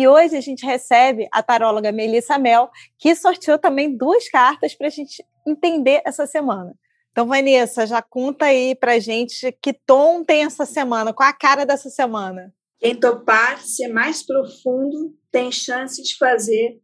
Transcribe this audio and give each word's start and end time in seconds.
E 0.00 0.08
hoje 0.08 0.34
a 0.34 0.40
gente 0.40 0.64
recebe 0.64 1.28
a 1.30 1.42
taróloga 1.42 1.92
Melissa 1.92 2.38
Mel, 2.38 2.70
que 2.98 3.14
sorteou 3.14 3.58
também 3.58 3.94
duas 3.94 4.30
cartas 4.30 4.74
para 4.74 4.86
a 4.86 4.90
gente 4.90 5.22
entender 5.46 6.00
essa 6.06 6.26
semana. 6.26 6.74
Então, 7.12 7.26
Vanessa, 7.26 7.86
já 7.86 8.00
conta 8.00 8.46
aí 8.46 8.74
para 8.74 8.98
gente 8.98 9.52
que 9.62 9.74
tom 9.74 10.24
tem 10.24 10.42
essa 10.42 10.64
semana, 10.64 11.12
qual 11.12 11.28
a 11.28 11.34
cara 11.34 11.66
dessa 11.66 11.90
semana? 11.90 12.50
Quem 12.78 12.94
topar 12.94 13.60
ser 13.60 13.88
mais 13.88 14.24
profundo 14.24 15.14
tem 15.30 15.52
chance 15.52 16.02
de 16.02 16.16
fazer 16.16 16.80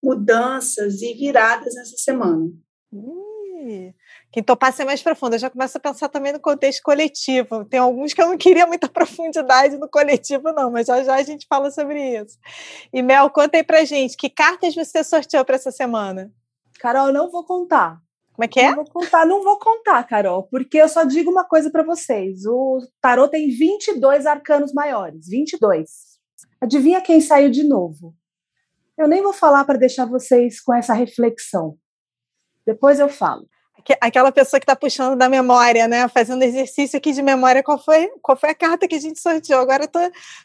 mudanças 0.00 1.02
e 1.02 1.14
viradas 1.14 1.74
nessa 1.74 1.96
semana. 1.96 2.48
Hum, 2.92 3.92
quem 4.32 4.42
topar 4.42 4.72
ser 4.72 4.86
mais 4.86 5.02
profundo, 5.02 5.34
eu 5.34 5.38
já 5.38 5.50
começo 5.50 5.76
a 5.76 5.80
pensar 5.80 6.08
também 6.08 6.32
no 6.32 6.40
contexto 6.40 6.82
coletivo. 6.82 7.66
Tem 7.66 7.78
alguns 7.78 8.14
que 8.14 8.22
eu 8.22 8.28
não 8.28 8.38
queria 8.38 8.66
muita 8.66 8.88
profundidade 8.90 9.76
no 9.76 9.86
coletivo, 9.86 10.50
não, 10.52 10.70
mas 10.70 10.86
já 10.86 11.04
já 11.04 11.16
a 11.16 11.22
gente 11.22 11.46
fala 11.46 11.70
sobre 11.70 12.18
isso. 12.18 12.38
E 12.90 13.02
Mel, 13.02 13.28
conta 13.28 13.58
aí 13.58 13.62
pra 13.62 13.84
gente, 13.84 14.16
que 14.16 14.30
cartas 14.30 14.74
você 14.74 15.04
sorteou 15.04 15.44
para 15.44 15.56
essa 15.56 15.70
semana? 15.70 16.32
Carol, 16.80 17.08
eu 17.08 17.12
não 17.12 17.30
vou 17.30 17.44
contar. 17.44 18.00
Como 18.32 18.44
é 18.44 18.48
que 18.48 18.58
é? 18.58 18.70
Não 18.70 18.76
vou 18.76 18.90
contar, 18.90 19.26
não 19.26 19.44
vou 19.44 19.58
contar, 19.58 20.02
Carol, 20.04 20.44
porque 20.44 20.78
eu 20.78 20.88
só 20.88 21.04
digo 21.04 21.30
uma 21.30 21.44
coisa 21.44 21.70
para 21.70 21.82
vocês. 21.82 22.46
O 22.46 22.78
tarô 23.02 23.28
tem 23.28 23.50
22 23.50 24.24
arcanos 24.24 24.72
maiores, 24.72 25.28
22. 25.28 25.90
Adivinha 26.58 27.02
quem 27.02 27.20
saiu 27.20 27.50
de 27.50 27.64
novo? 27.64 28.14
Eu 28.96 29.06
nem 29.06 29.22
vou 29.22 29.34
falar 29.34 29.66
para 29.66 29.78
deixar 29.78 30.06
vocês 30.06 30.58
com 30.58 30.72
essa 30.72 30.94
reflexão. 30.94 31.76
Depois 32.64 32.98
eu 32.98 33.10
falo 33.10 33.46
aquela 34.00 34.30
pessoa 34.30 34.60
que 34.60 34.64
está 34.64 34.76
puxando 34.76 35.16
da 35.16 35.28
memória, 35.28 35.88
né? 35.88 36.08
Fazendo 36.08 36.42
exercício 36.42 36.96
aqui 36.96 37.12
de 37.12 37.22
memória, 37.22 37.62
qual 37.62 37.78
foi, 37.78 38.08
qual 38.20 38.36
foi 38.36 38.50
a 38.50 38.54
carta 38.54 38.86
que 38.86 38.94
a 38.94 39.00
gente 39.00 39.20
sorteou? 39.20 39.60
Agora 39.60 39.84
eu 39.84 39.88
tô, 39.88 39.98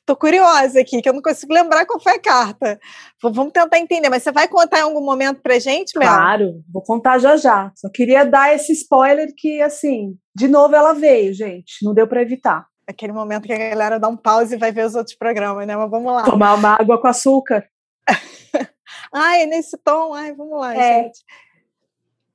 tô 0.06 0.16
curiosa 0.16 0.80
aqui, 0.80 1.02
que 1.02 1.10
eu 1.10 1.14
não 1.14 1.22
consigo 1.22 1.54
lembrar 1.54 1.86
qual 1.86 2.00
foi 2.00 2.14
a 2.14 2.22
carta. 2.22 2.80
Vamos 3.22 3.52
tentar 3.52 3.78
entender, 3.80 4.10
mas 4.10 4.24
você 4.24 4.32
vai 4.32 4.48
contar 4.48 4.80
em 4.80 4.84
algum 4.84 5.02
momento 5.02 5.42
pra 5.42 5.60
gente, 5.60 5.98
Mel? 5.98 6.08
Claro, 6.08 6.64
vou 6.72 6.82
contar 6.82 7.20
já 7.20 7.38
já. 7.38 7.72
Só 7.76 7.90
queria 7.90 8.26
dar 8.26 8.54
esse 8.54 8.74
spoiler 8.74 9.34
que, 9.36 9.62
assim, 9.62 10.16
de 10.36 10.48
novo 10.48 10.76
ela 10.76 10.94
veio, 10.94 11.34
gente. 11.34 11.84
Não 11.84 11.94
deu 11.94 12.08
para 12.08 12.22
evitar. 12.22 12.66
Aquele 12.88 13.12
momento 13.12 13.44
que 13.44 13.54
a 13.54 13.70
galera 13.70 14.00
dá 14.00 14.08
um 14.08 14.16
pause 14.16 14.56
e 14.56 14.58
vai 14.58 14.72
ver 14.72 14.86
os 14.86 14.96
outros 14.96 15.16
programas, 15.16 15.68
né? 15.68 15.76
Mas 15.76 15.90
vamos 15.90 16.14
lá. 16.14 16.24
Tomar 16.24 16.54
uma 16.54 16.70
água 16.80 17.02
com 17.02 17.08
açúcar. 17.08 17.68
ai, 19.14 19.46
nesse 19.46 19.78
tom, 19.78 20.14
ai, 20.14 20.34
vamos 20.34 20.60
lá, 20.60 20.74
é. 20.74 21.04
gente. 21.04 21.20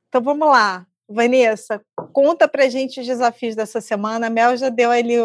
Então 0.09 0.21
vamos 0.21 0.47
lá. 0.47 0.87
Vanessa, 1.13 1.81
conta 2.13 2.49
pra 2.49 2.69
gente 2.69 3.01
os 3.01 3.07
desafios 3.07 3.55
dessa 3.55 3.81
semana. 3.81 4.27
A 4.27 4.31
Mel 4.31 4.57
já 4.57 4.69
deu 4.69 4.91
ali 4.91 5.17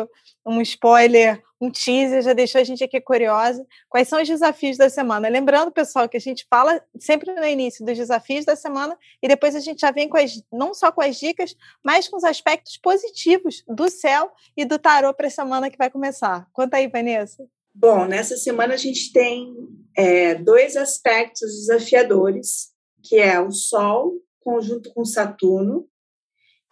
um 0.45 0.61
spoiler, 0.61 1.41
um 1.59 1.69
teaser, 1.71 2.21
já 2.21 2.33
deixou 2.33 2.61
a 2.61 2.63
gente 2.63 2.83
aqui 2.83 3.01
curiosa. 3.01 3.65
Quais 3.89 4.07
são 4.07 4.21
os 4.21 4.27
desafios 4.27 4.77
da 4.77 4.89
semana? 4.89 5.27
Lembrando, 5.27 5.71
pessoal, 5.71 6.07
que 6.07 6.17
a 6.17 6.19
gente 6.21 6.45
fala 6.49 6.81
sempre 6.99 7.33
no 7.33 7.45
início 7.45 7.85
dos 7.85 7.97
desafios 7.97 8.45
da 8.45 8.55
semana 8.55 8.97
e 9.21 9.27
depois 9.27 9.55
a 9.55 9.59
gente 9.59 9.81
já 9.81 9.91
vem 9.91 10.07
com 10.07 10.17
as, 10.17 10.41
não 10.51 10.73
só 10.73 10.91
com 10.91 11.01
as 11.01 11.17
dicas, 11.17 11.55
mas 11.83 12.07
com 12.07 12.17
os 12.17 12.23
aspectos 12.23 12.77
positivos 12.77 13.63
do 13.67 13.89
céu 13.89 14.31
e 14.55 14.63
do 14.63 14.77
tarô 14.77 15.13
para 15.13 15.27
a 15.27 15.31
semana 15.31 15.69
que 15.69 15.77
vai 15.77 15.89
começar. 15.89 16.47
Conta 16.53 16.77
aí, 16.77 16.87
Vanessa. 16.87 17.45
Bom, 17.73 18.05
nessa 18.05 18.37
semana 18.37 18.73
a 18.73 18.77
gente 18.77 19.11
tem 19.11 19.53
é, 19.95 20.35
dois 20.35 20.75
aspectos 20.75 21.51
desafiadores, 21.53 22.71
que 23.03 23.17
é 23.17 23.39
o 23.39 23.51
Sol 23.51 24.13
conjunto 24.47 24.93
com 24.93 25.03
Saturno 25.03 25.89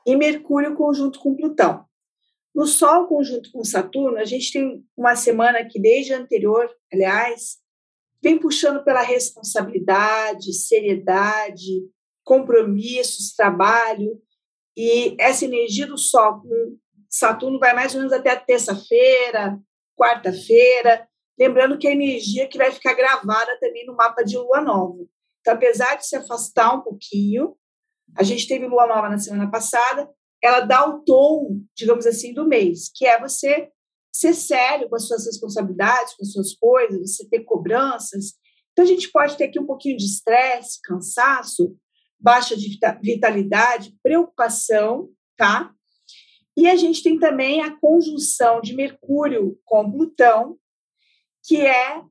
e 0.07 0.15
Mercúrio 0.15 0.75
conjunto 0.75 1.19
com 1.19 1.35
Plutão. 1.35 1.83
No 2.53 2.65
Sol 2.65 3.05
conjunto 3.05 3.51
com 3.51 3.65
Saturno, 3.65 4.17
a 4.17 4.23
gente 4.23 4.53
tem 4.53 4.81
uma 4.95 5.13
semana 5.17 5.65
que, 5.65 5.77
desde 5.77 6.13
a 6.13 6.17
anterior, 6.19 6.73
aliás, 6.91 7.57
vem 8.23 8.39
puxando 8.39 8.81
pela 8.81 9.01
responsabilidade, 9.01 10.53
seriedade, 10.53 11.85
compromissos, 12.23 13.35
trabalho. 13.35 14.21
E 14.77 15.13
essa 15.19 15.43
energia 15.43 15.85
do 15.85 15.97
Sol 15.97 16.39
com 16.39 16.77
Saturno 17.09 17.59
vai 17.59 17.75
mais 17.75 17.93
ou 17.93 17.99
menos 17.99 18.13
até 18.13 18.33
terça-feira, 18.37 19.59
quarta-feira. 19.97 21.05
Lembrando 21.37 21.77
que 21.77 21.87
é 21.87 21.89
a 21.89 21.93
energia 21.93 22.47
que 22.47 22.57
vai 22.57 22.71
ficar 22.71 22.93
gravada 22.93 23.57
também 23.59 23.85
no 23.85 23.97
mapa 23.97 24.23
de 24.23 24.37
lua 24.37 24.61
nova. 24.61 25.05
Então, 25.41 25.55
apesar 25.55 25.95
de 25.95 26.07
se 26.07 26.15
afastar 26.15 26.73
um 26.73 26.81
pouquinho, 26.81 27.53
a 28.17 28.23
gente 28.23 28.47
teve 28.47 28.67
lua 28.67 28.87
nova 28.87 29.09
na 29.09 29.17
semana 29.17 29.49
passada, 29.49 30.09
ela 30.41 30.61
dá 30.61 30.87
o 30.87 30.99
tom, 31.03 31.59
digamos 31.75 32.05
assim, 32.05 32.33
do 32.33 32.47
mês, 32.47 32.89
que 32.93 33.05
é 33.05 33.19
você 33.19 33.69
ser 34.13 34.33
sério 34.33 34.87
com 34.87 34.95
as 34.95 35.07
suas 35.07 35.25
responsabilidades, 35.25 36.13
com 36.13 36.23
as 36.23 36.31
suas 36.31 36.55
coisas, 36.55 37.15
você 37.15 37.27
ter 37.27 37.43
cobranças. 37.43 38.33
Então 38.71 38.85
a 38.85 38.87
gente 38.87 39.11
pode 39.11 39.35
ter 39.35 39.45
aqui 39.45 39.59
um 39.59 39.65
pouquinho 39.65 39.97
de 39.97 40.05
estresse, 40.05 40.79
cansaço, 40.81 41.75
baixa 42.19 42.55
de 42.55 42.79
vitalidade, 43.01 43.95
preocupação, 44.01 45.09
tá? 45.35 45.73
E 46.55 46.67
a 46.67 46.75
gente 46.75 47.03
tem 47.03 47.19
também 47.19 47.61
a 47.61 47.77
conjunção 47.77 48.61
de 48.61 48.73
Mercúrio 48.73 49.59
com 49.65 49.91
Plutão, 49.91 50.57
que 51.45 51.57
é 51.57 52.01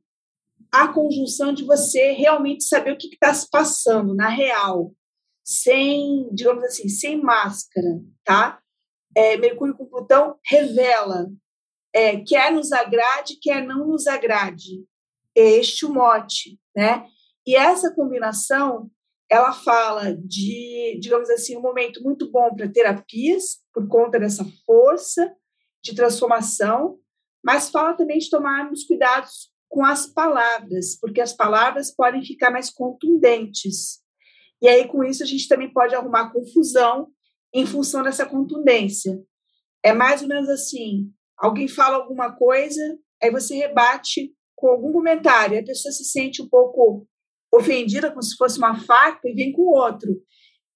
a 0.71 0.89
conjunção 0.89 1.55
de 1.55 1.65
você 1.65 2.13
realmente 2.13 2.65
saber 2.65 2.93
o 2.93 2.99
que 2.99 3.07
está 3.07 3.33
se 3.33 3.49
passando 3.49 4.15
na 4.15 4.29
real, 4.29 4.93
sem, 5.45 6.29
digamos 6.33 6.65
assim, 6.65 6.89
sem 6.89 7.21
máscara, 7.21 8.01
tá? 8.25 8.61
É, 9.15 9.37
Mercúrio 9.37 9.77
com 9.77 9.87
Plutão 9.87 10.39
revela, 10.45 11.31
é, 11.93 12.21
quer 12.23 12.51
nos 12.51 12.73
agrade, 12.73 13.39
quer 13.41 13.65
não 13.65 13.87
nos 13.87 14.07
agrade. 14.07 14.85
É 15.37 15.43
este 15.43 15.85
o 15.85 15.93
mote, 15.93 16.59
né? 16.75 17.07
E 17.47 17.55
essa 17.55 17.95
combinação, 17.95 18.91
ela 19.31 19.53
fala 19.53 20.17
de, 20.17 20.99
digamos 21.01 21.29
assim, 21.29 21.57
um 21.57 21.63
momento 21.63 22.03
muito 22.03 22.31
bom 22.31 22.55
para 22.55 22.73
terapias, 22.73 23.59
por 23.73 23.87
conta 23.87 24.19
dessa 24.19 24.45
força 24.65 25.33
de 25.83 25.95
transformação, 25.95 26.99
mas 27.45 27.69
fala 27.69 27.95
também 27.95 28.19
de 28.19 28.31
tomarmos 28.31 28.85
cuidados 28.85 29.53
com 29.69 29.85
as 29.85 30.07
palavras, 30.07 30.97
porque 30.99 31.21
as 31.21 31.33
palavras 31.33 31.95
podem 31.95 32.25
ficar 32.25 32.51
mais 32.51 32.71
contundentes. 32.71 34.04
E 34.65 34.69
aí, 34.69 34.89
com 34.89 35.05
isso, 35.05 35.23
a 35.23 35.27
gente 35.27 35.47
também 35.47 35.71
pode 35.71 35.95
arrumar 35.95 36.33
confusão 36.33 37.09
em 37.53 37.67
função 37.67 38.03
dessa 38.03 38.25
contundência. 38.25 39.23
É 39.85 39.93
mais 39.93 40.23
ou 40.23 40.29
menos 40.29 40.49
assim: 40.49 41.13
alguém 41.37 41.69
fala 41.69 41.97
alguma 41.97 42.35
coisa, 42.35 42.81
aí 43.23 43.31
você 43.31 43.57
rebate 43.57 44.33
com 44.57 44.69
algum 44.69 44.91
comentário, 44.91 45.61
a 45.61 45.63
pessoa 45.63 45.93
se 45.93 46.07
sente 46.07 46.41
um 46.41 46.49
pouco 46.49 47.07
ofendida, 47.53 48.09
como 48.09 48.23
se 48.23 48.35
fosse 48.39 48.57
uma 48.57 48.81
faca, 48.81 49.29
e 49.29 49.35
vem 49.35 49.53
com 49.53 49.65
outro. 49.65 50.19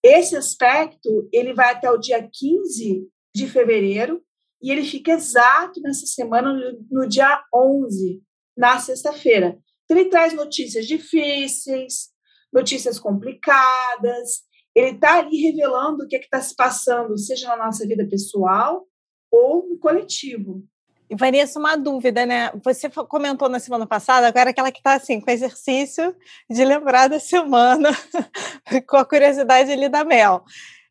Esse 0.04 0.36
aspecto, 0.36 1.26
ele 1.32 1.54
vai 1.54 1.72
até 1.72 1.90
o 1.90 1.96
dia 1.96 2.20
15 2.30 3.08
de 3.34 3.48
fevereiro, 3.48 4.22
e 4.62 4.70
ele 4.70 4.84
fica 4.84 5.12
exato 5.12 5.80
nessa 5.80 6.04
semana, 6.04 6.52
no, 6.90 7.08
dia 7.08 7.42
11, 7.54 8.20
na 8.54 8.78
sexta-feira. 8.78 9.58
Então, 9.84 9.96
ele 9.96 10.10
traz 10.10 10.34
notícias 10.34 10.86
difíceis, 10.86 12.10
notícias 12.52 12.98
complicadas. 12.98 14.42
Ele 14.74 14.90
está 14.90 15.18
ali 15.18 15.38
revelando 15.38 16.04
o 16.04 16.08
que 16.08 16.16
é 16.16 16.20
está 16.20 16.40
se 16.40 16.54
passando, 16.54 17.18
seja 17.18 17.48
na 17.48 17.64
nossa 17.64 17.86
vida 17.86 18.06
pessoal 18.08 18.86
ou 19.30 19.68
no 19.68 19.78
coletivo. 19.78 20.62
E 21.10 21.16
Vanessa, 21.16 21.58
uma 21.58 21.74
dúvida, 21.74 22.26
né? 22.26 22.50
Você 22.62 22.90
comentou 22.90 23.48
na 23.48 23.58
semana 23.58 23.86
passada, 23.86 24.28
agora 24.28 24.50
aquela 24.50 24.70
que 24.70 24.78
está 24.78 24.94
assim, 24.94 25.20
com 25.20 25.30
exercício 25.30 26.14
de 26.50 26.64
lembrar 26.64 27.08
da 27.08 27.18
semana, 27.18 27.90
com 28.86 28.96
a 28.98 29.04
curiosidade 29.06 29.72
ali 29.72 29.88
da 29.88 30.04
Mel. 30.04 30.44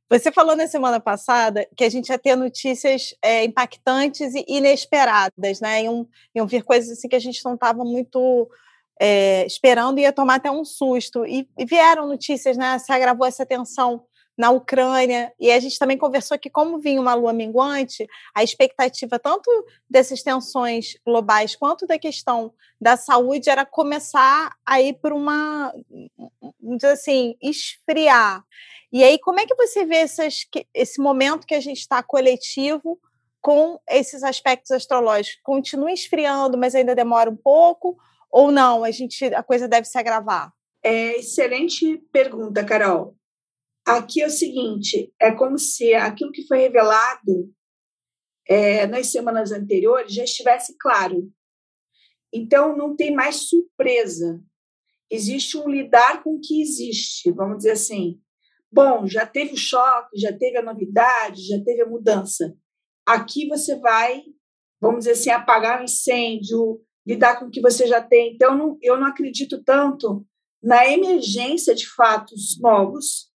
Você 0.09 0.31
falou 0.31 0.55
na 0.55 0.67
semana 0.67 0.99
passada 0.99 1.67
que 1.75 1.83
a 1.83 1.89
gente 1.89 2.09
ia 2.09 2.17
ter 2.17 2.35
notícias 2.35 3.13
é, 3.21 3.43
impactantes 3.43 4.33
e 4.33 4.43
inesperadas, 4.47 5.59
né? 5.59 5.83
Iam, 5.83 6.07
iam 6.33 6.47
vir 6.47 6.63
coisas 6.63 6.97
assim 6.97 7.07
que 7.07 7.15
a 7.15 7.19
gente 7.19 7.43
não 7.45 7.53
estava 7.53 7.83
muito 7.83 8.49
é, 8.99 9.45
esperando 9.45 9.99
ia 9.99 10.11
tomar 10.11 10.35
até 10.35 10.49
um 10.49 10.65
susto. 10.65 11.25
E, 11.25 11.47
e, 11.57 11.65
vieram 11.65 12.07
notícias, 12.07 12.57
né? 12.57 12.77
Se 12.79 12.91
agravou 12.91 13.25
essa 13.25 13.45
tensão 13.45 14.03
na 14.37 14.51
Ucrânia, 14.51 15.33
e 15.39 15.51
a 15.51 15.59
gente 15.59 15.79
também 15.79 15.97
conversou 15.97 16.37
que, 16.37 16.47
como 16.47 16.77
vinha 16.77 17.01
uma 17.01 17.15
lua 17.15 17.33
minguante, 17.33 18.07
a 18.35 18.43
expectativa 18.43 19.17
tanto 19.17 19.49
dessas 19.89 20.21
tensões 20.21 20.95
globais 21.03 21.55
quanto 21.55 21.87
da 21.87 21.97
questão 21.97 22.53
da 22.79 22.95
saúde 22.95 23.49
era 23.49 23.65
começar 23.65 24.53
a 24.63 24.79
ir 24.79 24.93
por 25.01 25.11
uma, 25.11 25.73
assim, 26.83 27.35
esfriar. 27.41 28.43
E 28.91 29.03
aí, 29.03 29.17
como 29.17 29.39
é 29.39 29.45
que 29.47 29.55
você 29.55 29.83
vê 29.85 29.97
essas, 29.97 30.45
esse 30.71 31.01
momento 31.01 31.47
que 31.47 31.55
a 31.55 31.59
gente 31.59 31.79
está 31.79 32.03
coletivo 32.03 32.99
com 33.41 33.79
esses 33.89 34.21
aspectos 34.23 34.69
astrológicos? 34.69 35.41
Continua 35.43 35.91
esfriando, 35.91 36.57
mas 36.59 36.75
ainda 36.75 36.93
demora 36.93 37.29
um 37.29 37.35
pouco? 37.35 37.97
Ou 38.31 38.51
não? 38.51 38.83
A, 38.83 38.91
gente, 38.91 39.23
a 39.25 39.43
coisa 39.43 39.67
deve 39.67 39.87
se 39.87 39.97
agravar? 39.97 40.51
É, 40.83 41.17
excelente 41.17 41.97
pergunta, 42.11 42.63
Carol. 42.63 43.15
Aqui 43.85 44.21
é 44.21 44.27
o 44.27 44.31
seguinte: 44.31 45.13
é 45.19 45.31
como 45.31 45.57
se 45.57 45.93
aquilo 45.93 46.31
que 46.31 46.45
foi 46.47 46.59
revelado 46.59 47.53
é, 48.47 48.85
nas 48.87 49.07
semanas 49.07 49.51
anteriores 49.51 50.13
já 50.13 50.23
estivesse 50.23 50.75
claro. 50.77 51.31
Então, 52.33 52.75
não 52.75 52.95
tem 52.95 53.13
mais 53.13 53.47
surpresa. 53.47 54.41
Existe 55.09 55.57
um 55.57 55.69
lidar 55.69 56.21
com 56.21 56.35
o 56.35 56.41
que 56.41 56.61
existe, 56.61 57.31
vamos 57.31 57.57
dizer 57.57 57.71
assim. 57.71 58.19
Bom, 58.71 59.07
já 59.07 59.25
teve 59.25 59.53
o 59.53 59.57
choque, 59.57 60.19
já 60.19 60.37
teve 60.37 60.57
a 60.57 60.61
novidade, 60.63 61.47
já 61.47 61.63
teve 61.63 61.81
a 61.81 61.87
mudança. 61.87 62.53
Aqui 63.05 63.47
você 63.47 63.79
vai, 63.79 64.23
vamos 64.81 64.99
dizer 64.99 65.11
assim, 65.11 65.29
apagar 65.29 65.79
o 65.79 65.85
incêndio, 65.85 66.81
lidar 67.07 67.39
com 67.39 67.45
o 67.45 67.49
que 67.49 67.61
você 67.61 67.87
já 67.87 68.01
tem. 68.01 68.33
Então, 68.35 68.55
não, 68.55 68.77
eu 68.81 68.99
não 68.99 69.07
acredito 69.07 69.63
tanto 69.63 70.25
na 70.61 70.85
emergência 70.87 71.73
de 71.73 71.87
fatos 71.87 72.59
novos, 72.59 73.31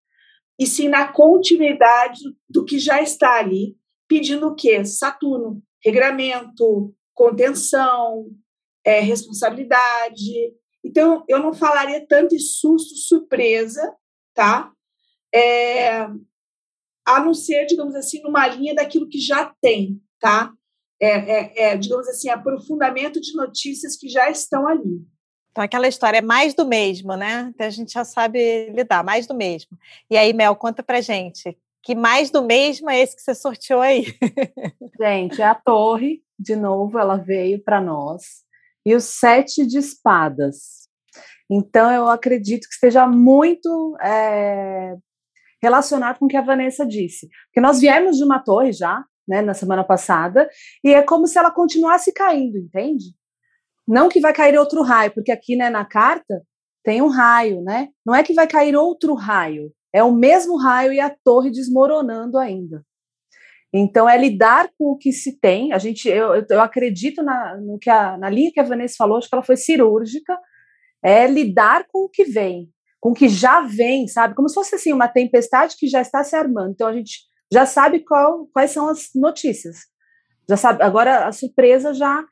e 0.59 0.67
sim 0.67 0.89
na 0.89 1.11
continuidade 1.11 2.21
do 2.49 2.65
que 2.65 2.79
já 2.79 3.01
está 3.01 3.39
ali, 3.39 3.77
pedindo 4.07 4.49
o 4.49 4.55
quê? 4.55 4.85
Saturno, 4.85 5.63
regramento, 5.83 6.95
contenção, 7.15 8.27
é, 8.85 9.01
responsabilidade. 9.01 10.55
Então, 10.85 11.25
eu 11.27 11.39
não 11.39 11.55
falaria 11.55 12.05
tanto 12.07 12.35
em 12.35 12.39
susto, 12.39 12.95
surpresa, 12.97 13.97
tá? 14.35 14.71
É, 15.35 16.03
a 17.07 17.25
não 17.25 17.33
ser, 17.33 17.65
digamos 17.65 17.95
assim, 17.95 18.21
numa 18.23 18.47
linha 18.47 18.75
daquilo 18.75 19.09
que 19.09 19.19
já 19.19 19.55
tem, 19.63 20.01
tá? 20.21 20.53
É, 21.02 21.08
é, 21.08 21.72
é, 21.72 21.76
digamos 21.76 22.08
assim, 22.08 22.28
aprofundamento 22.28 23.20
de 23.20 23.34
notícias 23.34 23.96
que 23.96 24.08
já 24.08 24.31
estão 24.31 24.69
ali. 24.69 25.04
Então, 25.50 25.64
aquela 25.64 25.88
história 25.88 26.19
é 26.19 26.22
mais 26.22 26.54
do 26.54 26.64
mesmo, 26.64 27.16
né? 27.16 27.50
Então, 27.52 27.66
a 27.66 27.70
gente 27.70 27.93
já 27.93 28.04
sabe 28.04 28.70
lidar, 28.70 29.02
mais 29.02 29.26
do 29.26 29.34
mesmo. 29.34 29.76
E 30.08 30.16
aí, 30.16 30.32
Mel, 30.32 30.54
conta 30.56 30.82
pra 30.82 31.00
gente, 31.00 31.58
que 31.82 31.94
mais 31.94 32.31
do 32.31 32.43
mesmo 32.43 32.88
é 32.88 33.00
esse 33.00 33.16
que 33.16 33.22
você 33.22 33.34
sorteou 33.34 33.81
aí? 33.81 34.06
Gente, 35.00 35.43
a 35.43 35.54
torre, 35.54 36.22
de 36.38 36.54
novo, 36.54 36.99
ela 36.99 37.16
veio 37.16 37.62
para 37.62 37.81
nós. 37.81 38.22
E 38.87 38.94
os 38.94 39.04
sete 39.04 39.66
de 39.66 39.78
espadas. 39.78 40.88
Então, 41.50 41.90
eu 41.90 42.08
acredito 42.08 42.69
que 42.69 42.75
esteja 42.75 43.06
muito 43.06 43.96
é, 44.00 44.94
relacionado 45.60 46.19
com 46.19 46.26
o 46.26 46.28
que 46.28 46.37
a 46.37 46.43
Vanessa 46.43 46.87
disse. 46.87 47.28
Porque 47.46 47.60
nós 47.60 47.81
viemos 47.81 48.16
de 48.16 48.25
uma 48.25 48.38
torre 48.38 48.72
já, 48.72 49.04
né, 49.27 49.43
na 49.43 49.55
semana 49.55 49.85
passada, 49.85 50.49
e 50.85 50.93
é 50.93 51.03
como 51.03 51.27
se 51.27 51.39
ela 51.39 51.51
continuasse 51.51 52.13
caindo, 52.13 52.59
entende? 52.59 53.15
Não 53.87 54.09
que 54.09 54.21
vai 54.21 54.33
cair 54.33 54.59
outro 54.59 54.83
raio, 54.83 55.13
porque 55.13 55.33
aqui, 55.33 55.57
né, 55.57 55.71
na 55.71 55.85
carta, 55.85 56.43
tem 56.85 57.01
um 57.01 57.09
raio, 57.09 57.63
né? 57.63 57.89
Não 58.05 58.15
é 58.15 58.23
que 58.23 58.35
vai 58.35 58.47
cair 58.47 58.77
outro 58.77 59.15
raio, 59.15 59.73
é 59.93 60.03
o 60.03 60.13
mesmo 60.13 60.57
raio 60.57 60.93
e 60.93 61.01
a 61.01 61.15
torre 61.25 61.51
desmoronando 61.51 62.39
ainda. 62.39 62.85
Então, 63.75 64.07
é 64.07 64.19
lidar 64.19 64.69
com 64.79 64.93
o 64.93 64.99
que 64.99 65.13
se 65.13 65.39
tem. 65.41 65.73
A 65.73 65.79
gente, 65.79 66.07
eu, 66.07 66.45
eu 66.49 66.61
acredito 66.61 67.23
na, 67.23 67.57
no 67.57 67.79
que 67.79 67.89
a, 67.89 68.19
na 68.19 68.29
linha 68.29 68.51
que 68.53 68.61
a 68.61 68.65
Vanessa 68.65 68.97
falou, 68.99 69.17
acho 69.17 69.29
que 69.29 69.35
ela 69.35 69.43
foi 69.43 69.57
cirúrgica. 69.57 70.39
É 71.03 71.27
lidar 71.27 71.87
com 71.89 72.05
o 72.05 72.09
que 72.09 72.25
vem, 72.25 72.69
com 73.01 73.11
o 73.11 73.15
que 73.15 73.29
já 73.29 73.63
vem, 73.63 74.07
sabe? 74.07 74.35
Como 74.35 74.49
se 74.49 74.55
fosse 74.55 74.75
assim 74.75 74.93
uma 74.93 75.09
tempestade 75.09 75.75
que 75.79 75.89
já 75.89 76.03
está 76.03 76.23
se 76.23 76.37
armando. 76.37 76.73
Então, 76.73 76.87
a 76.87 76.93
gente 76.93 77.21
já 77.52 77.66
sabe 77.66 78.00
qual, 78.00 78.46
quais 78.46 78.70
são 78.70 78.88
as 78.88 79.10
notícias. 79.14 79.81
Já 80.49 80.56
sabe. 80.56 80.82
Agora, 80.82 81.26
a 81.26 81.32
surpresa 81.32 81.93
já 81.93 82.25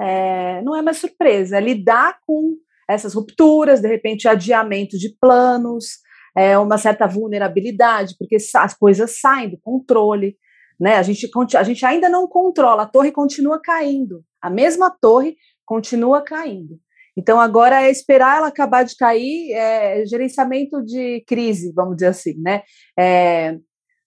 é, 0.00 0.62
não 0.62 0.74
é 0.74 0.80
mais 0.80 0.96
surpresa. 0.96 1.58
É 1.58 1.60
lidar 1.60 2.18
com 2.26 2.56
essas 2.88 3.14
rupturas, 3.14 3.80
de 3.80 3.88
repente, 3.88 4.26
adiamento 4.26 4.98
de 4.98 5.14
planos, 5.20 5.98
é, 6.36 6.58
uma 6.58 6.78
certa 6.78 7.06
vulnerabilidade, 7.06 8.16
porque 8.18 8.36
as 8.56 8.74
coisas 8.74 9.20
saem 9.20 9.50
do 9.50 9.58
controle, 9.60 10.36
né? 10.80 10.96
A 10.96 11.02
gente, 11.02 11.30
a 11.56 11.62
gente 11.62 11.84
ainda 11.84 12.08
não 12.08 12.26
controla, 12.26 12.82
a 12.82 12.88
torre 12.88 13.12
continua 13.12 13.60
caindo, 13.60 14.24
a 14.40 14.48
mesma 14.48 14.90
torre 14.90 15.36
continua 15.64 16.22
caindo. 16.22 16.78
Então, 17.16 17.38
agora 17.38 17.82
é 17.82 17.90
esperar 17.90 18.38
ela 18.38 18.48
acabar 18.48 18.84
de 18.84 18.96
cair, 18.96 19.52
é, 19.52 20.04
gerenciamento 20.06 20.82
de 20.82 21.22
crise, 21.26 21.70
vamos 21.74 21.96
dizer 21.96 22.08
assim, 22.08 22.40
né? 22.40 22.62
É, 22.98 23.58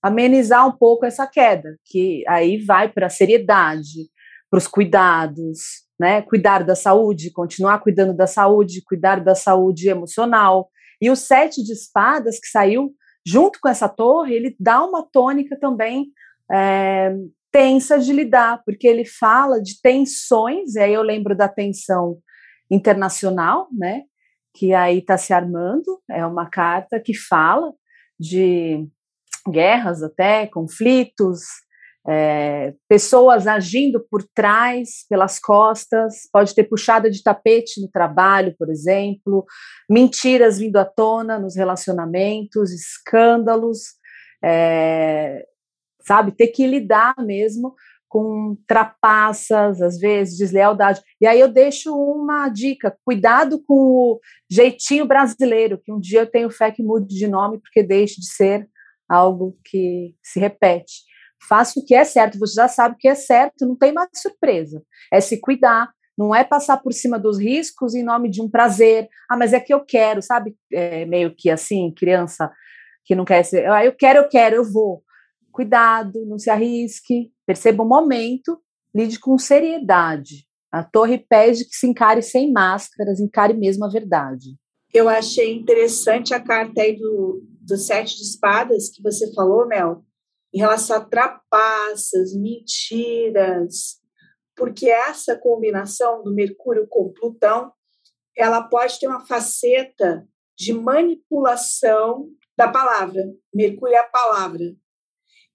amenizar 0.06 0.68
um 0.68 0.72
pouco 0.72 1.04
essa 1.04 1.26
queda, 1.26 1.80
que 1.84 2.24
aí 2.28 2.64
vai 2.64 2.88
para 2.88 3.08
a 3.08 3.10
seriedade, 3.10 4.08
para 4.52 4.60
os 4.60 4.68
cuidados, 4.68 5.84
né? 6.00 6.22
Cuidar 6.22 6.64
da 6.64 6.76
saúde, 6.76 7.32
continuar 7.32 7.80
cuidando 7.80 8.16
da 8.16 8.28
saúde, 8.28 8.84
cuidar 8.86 9.20
da 9.20 9.34
saúde 9.34 9.90
emocional, 9.90 10.70
e 11.02 11.10
o 11.10 11.16
sete 11.16 11.64
de 11.64 11.74
espadas 11.74 12.40
que 12.40 12.48
saiu 12.48 12.94
junto 13.26 13.60
com 13.60 13.68
essa 13.68 13.90
torre, 13.90 14.36
ele 14.36 14.56
dá 14.60 14.86
uma 14.86 15.02
tônica 15.02 15.58
também 15.60 16.12
é, 16.52 17.12
tensa 17.52 17.98
de 17.98 18.14
lidar, 18.14 18.62
porque 18.64 18.88
ele 18.88 19.06
fala 19.06 19.60
de 19.60 19.82
tensões, 19.82 20.76
e 20.76 20.82
aí 20.82 20.94
eu 20.94 21.02
lembro 21.02 21.36
da 21.36 21.48
tensão 21.50 22.20
internacional, 22.70 23.68
né? 23.72 24.04
Que 24.54 24.72
aí 24.72 25.00
está 25.00 25.18
se 25.18 25.34
armando, 25.34 26.00
é 26.12 26.24
uma 26.24 26.48
carta 26.48 27.00
que 27.00 27.16
fala 27.16 27.74
de 28.20 28.88
guerras 29.48 30.02
até, 30.04 30.48
conflitos, 30.48 31.42
é, 32.08 32.74
pessoas 32.88 33.48
agindo 33.48 34.00
por 34.10 34.24
trás, 34.24 35.06
pelas 35.10 35.40
costas, 35.40 36.30
pode 36.32 36.54
ter 36.54 36.66
puxada 36.66 37.10
de 37.10 37.24
tapete 37.24 37.82
no 37.82 37.90
trabalho, 37.90 38.56
por 38.58 38.70
exemplo, 38.70 39.44
mentiras 39.90 40.60
vindo 40.60 40.78
à 40.78 40.86
tona 40.86 41.40
nos 41.40 41.56
relacionamentos, 41.56 42.72
escândalos, 42.72 43.96
é, 44.44 45.46
sabe, 46.02 46.32
ter 46.32 46.48
que 46.48 46.68
lidar 46.68 47.16
mesmo 47.18 47.74
com 48.08 48.56
trapaças, 48.68 49.82
às 49.82 49.98
vezes, 49.98 50.38
deslealdade. 50.38 51.02
E 51.20 51.26
aí 51.26 51.40
eu 51.40 51.48
deixo 51.48 51.94
uma 51.94 52.48
dica: 52.50 52.96
cuidado 53.04 53.62
com 53.68 53.74
o 53.74 54.20
jeitinho 54.50 55.08
brasileiro, 55.08 55.82
que 55.84 55.92
um 55.92 56.00
dia 56.00 56.22
eu 56.22 56.32
tenho 56.32 56.52
fé 56.52 56.72
que 56.72 56.84
mude 56.84 57.14
de 57.14 57.28
nome, 57.28 57.60
porque 57.60 57.82
deixe 57.82 58.22
de 58.22 58.28
ser 58.28 58.70
algo 59.10 59.58
que 59.64 60.16
se 60.24 60.40
repete 60.40 61.04
faça 61.48 61.80
o 61.80 61.86
que 61.86 61.96
é 61.96 62.04
certo, 62.04 62.40
você 62.40 62.54
já 62.56 62.68
sabe 62.68 62.96
o 62.96 62.98
que 62.98 63.08
é 63.08 63.16
certo, 63.16 63.66
não 63.66 63.76
tem 63.76 63.94
mais 63.94 64.10
surpresa. 64.16 64.84
É 65.12 65.22
se 65.22 65.40
cuidar, 65.40 65.90
não 66.18 66.34
é 66.34 66.44
passar 66.44 66.78
por 66.78 66.94
cima 66.94 67.20
dos 67.20 67.40
riscos 67.40 67.94
em 67.94 68.04
nome 68.04 68.30
de 68.30 68.42
um 68.42 68.50
prazer. 68.50 69.08
Ah, 69.30 69.38
mas 69.38 69.54
é 69.54 69.60
que 69.60 69.74
eu 69.74 69.84
quero, 69.86 70.22
sabe? 70.22 70.56
É 70.72 71.06
meio 71.06 71.34
que 71.36 71.50
assim, 71.50 71.94
criança 71.96 72.52
que 73.04 73.16
não 73.16 73.26
quer 73.26 73.44
ser. 73.44 73.70
Ah, 73.70 73.86
eu 73.86 73.94
quero, 73.94 74.20
eu 74.20 74.30
quero, 74.30 74.56
eu 74.56 74.64
vou. 74.64 75.04
Cuidado, 75.52 76.26
não 76.26 76.38
se 76.38 76.50
arrisque, 76.50 77.32
perceba 77.46 77.84
o 77.84 77.88
momento, 77.88 78.60
lide 78.94 79.20
com 79.20 79.38
seriedade. 79.38 80.46
A 80.72 80.84
torre 80.84 81.18
pede 81.18 81.64
que 81.64 81.76
se 81.76 81.88
encare 81.88 82.22
sem 82.22 82.52
máscaras, 82.52 83.20
encare 83.20 83.54
mesmo 83.54 83.86
a 83.86 83.90
verdade. 83.90 84.58
Eu 84.94 85.08
achei 85.08 85.54
interessante 85.54 86.34
a 86.34 86.40
carta 86.40 86.82
aí 86.82 86.98
do, 86.98 87.42
do 87.66 87.78
Sete 87.78 88.16
de 88.16 88.24
Espadas 88.24 88.90
que 88.90 89.02
você 89.02 89.34
falou, 89.34 89.68
Mel, 89.68 90.04
em 90.54 90.60
relação 90.60 90.98
a 90.98 91.06
trapaças, 91.06 92.34
mentiras, 92.34 94.00
porque 94.56 94.90
essa 94.90 95.38
combinação 95.38 96.24
do 96.24 96.34
Mercúrio 96.34 96.88
com 96.88 97.12
Plutão, 97.12 97.74
ela 98.38 98.64
pode 98.64 99.00
ter 99.00 99.08
uma 99.08 99.26
faceta 99.26 100.28
de 100.58 100.74
manipulação 100.74 102.30
da 102.58 102.70
palavra. 102.70 103.22
Mercúrio 103.54 103.96
é 103.96 104.00
a 104.00 104.10
palavra. 104.10 104.64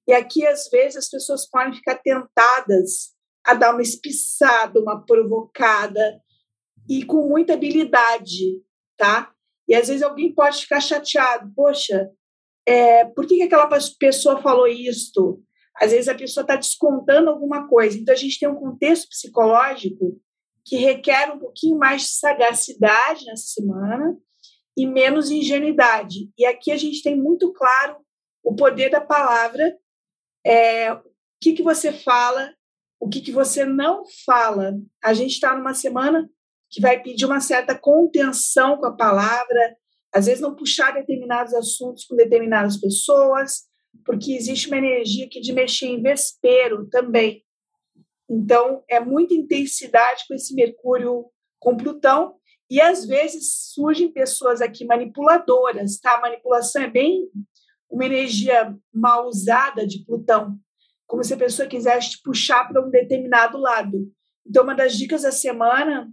E 0.06 0.12
aqui, 0.12 0.46
às 0.46 0.68
vezes, 0.68 0.96
as 0.96 1.08
pessoas 1.08 1.48
podem 1.48 1.74
ficar 1.74 1.96
tentadas 1.96 3.14
a 3.44 3.54
dar 3.54 3.72
uma 3.72 3.82
espiçada, 3.82 4.80
uma 4.80 5.04
provocada, 5.04 6.20
e 6.88 7.04
com 7.04 7.28
muita 7.28 7.54
habilidade, 7.54 8.60
tá? 8.96 9.32
E 9.70 9.74
às 9.76 9.86
vezes 9.86 10.02
alguém 10.02 10.34
pode 10.34 10.62
ficar 10.62 10.80
chateado, 10.80 11.52
poxa, 11.54 12.10
é, 12.66 13.04
por 13.04 13.24
que, 13.24 13.36
que 13.36 13.42
aquela 13.44 13.68
pessoa 14.00 14.42
falou 14.42 14.66
isto? 14.66 15.40
Às 15.80 15.92
vezes 15.92 16.08
a 16.08 16.14
pessoa 16.14 16.42
está 16.42 16.56
descontando 16.56 17.30
alguma 17.30 17.68
coisa. 17.68 17.96
Então 17.96 18.12
a 18.12 18.18
gente 18.18 18.40
tem 18.40 18.48
um 18.48 18.56
contexto 18.56 19.08
psicológico 19.08 20.20
que 20.64 20.74
requer 20.74 21.32
um 21.32 21.38
pouquinho 21.38 21.78
mais 21.78 22.02
de 22.02 22.08
sagacidade 22.08 23.24
nessa 23.26 23.44
semana 23.44 24.18
e 24.76 24.84
menos 24.88 25.30
ingenuidade. 25.30 26.28
E 26.36 26.44
aqui 26.44 26.72
a 26.72 26.76
gente 26.76 27.00
tem 27.00 27.16
muito 27.16 27.52
claro 27.52 27.98
o 28.42 28.56
poder 28.56 28.90
da 28.90 29.00
palavra, 29.00 29.78
é, 30.44 30.92
o 30.92 31.00
que, 31.40 31.52
que 31.52 31.62
você 31.62 31.92
fala, 31.92 32.52
o 32.98 33.08
que, 33.08 33.20
que 33.20 33.30
você 33.30 33.64
não 33.64 34.02
fala. 34.26 34.74
A 35.00 35.14
gente 35.14 35.34
está 35.34 35.56
numa 35.56 35.74
semana 35.74 36.28
que 36.70 36.80
vai 36.80 37.02
pedir 37.02 37.24
uma 37.26 37.40
certa 37.40 37.76
contenção 37.76 38.76
com 38.78 38.86
a 38.86 38.96
palavra, 38.96 39.76
às 40.14 40.26
vezes 40.26 40.40
não 40.40 40.54
puxar 40.54 40.92
determinados 40.92 41.52
assuntos 41.54 42.04
com 42.04 42.16
determinadas 42.16 42.76
pessoas, 42.76 43.64
porque 44.04 44.32
existe 44.32 44.68
uma 44.68 44.78
energia 44.78 45.26
aqui 45.26 45.40
de 45.40 45.52
mexer 45.52 45.86
em 45.86 46.02
vespeiro 46.02 46.88
também. 46.88 47.44
Então, 48.28 48.84
é 48.88 49.00
muita 49.00 49.34
intensidade 49.34 50.24
com 50.28 50.34
esse 50.34 50.54
Mercúrio 50.54 51.26
com 51.58 51.76
Plutão, 51.76 52.36
e 52.70 52.80
às 52.80 53.04
vezes 53.04 53.72
surgem 53.74 54.12
pessoas 54.12 54.60
aqui 54.60 54.84
manipuladoras, 54.84 55.98
tá? 55.98 56.14
A 56.14 56.20
manipulação 56.20 56.82
é 56.82 56.88
bem 56.88 57.28
uma 57.90 58.06
energia 58.06 58.72
mal 58.94 59.26
usada 59.26 59.84
de 59.84 60.04
Plutão, 60.04 60.56
como 61.04 61.24
se 61.24 61.34
a 61.34 61.36
pessoa 61.36 61.66
quisesse 61.66 62.10
te 62.10 62.22
puxar 62.22 62.68
para 62.68 62.80
um 62.80 62.88
determinado 62.88 63.58
lado. 63.58 64.08
Então, 64.46 64.62
uma 64.62 64.76
das 64.76 64.96
dicas 64.96 65.22
da 65.22 65.32
semana 65.32 66.08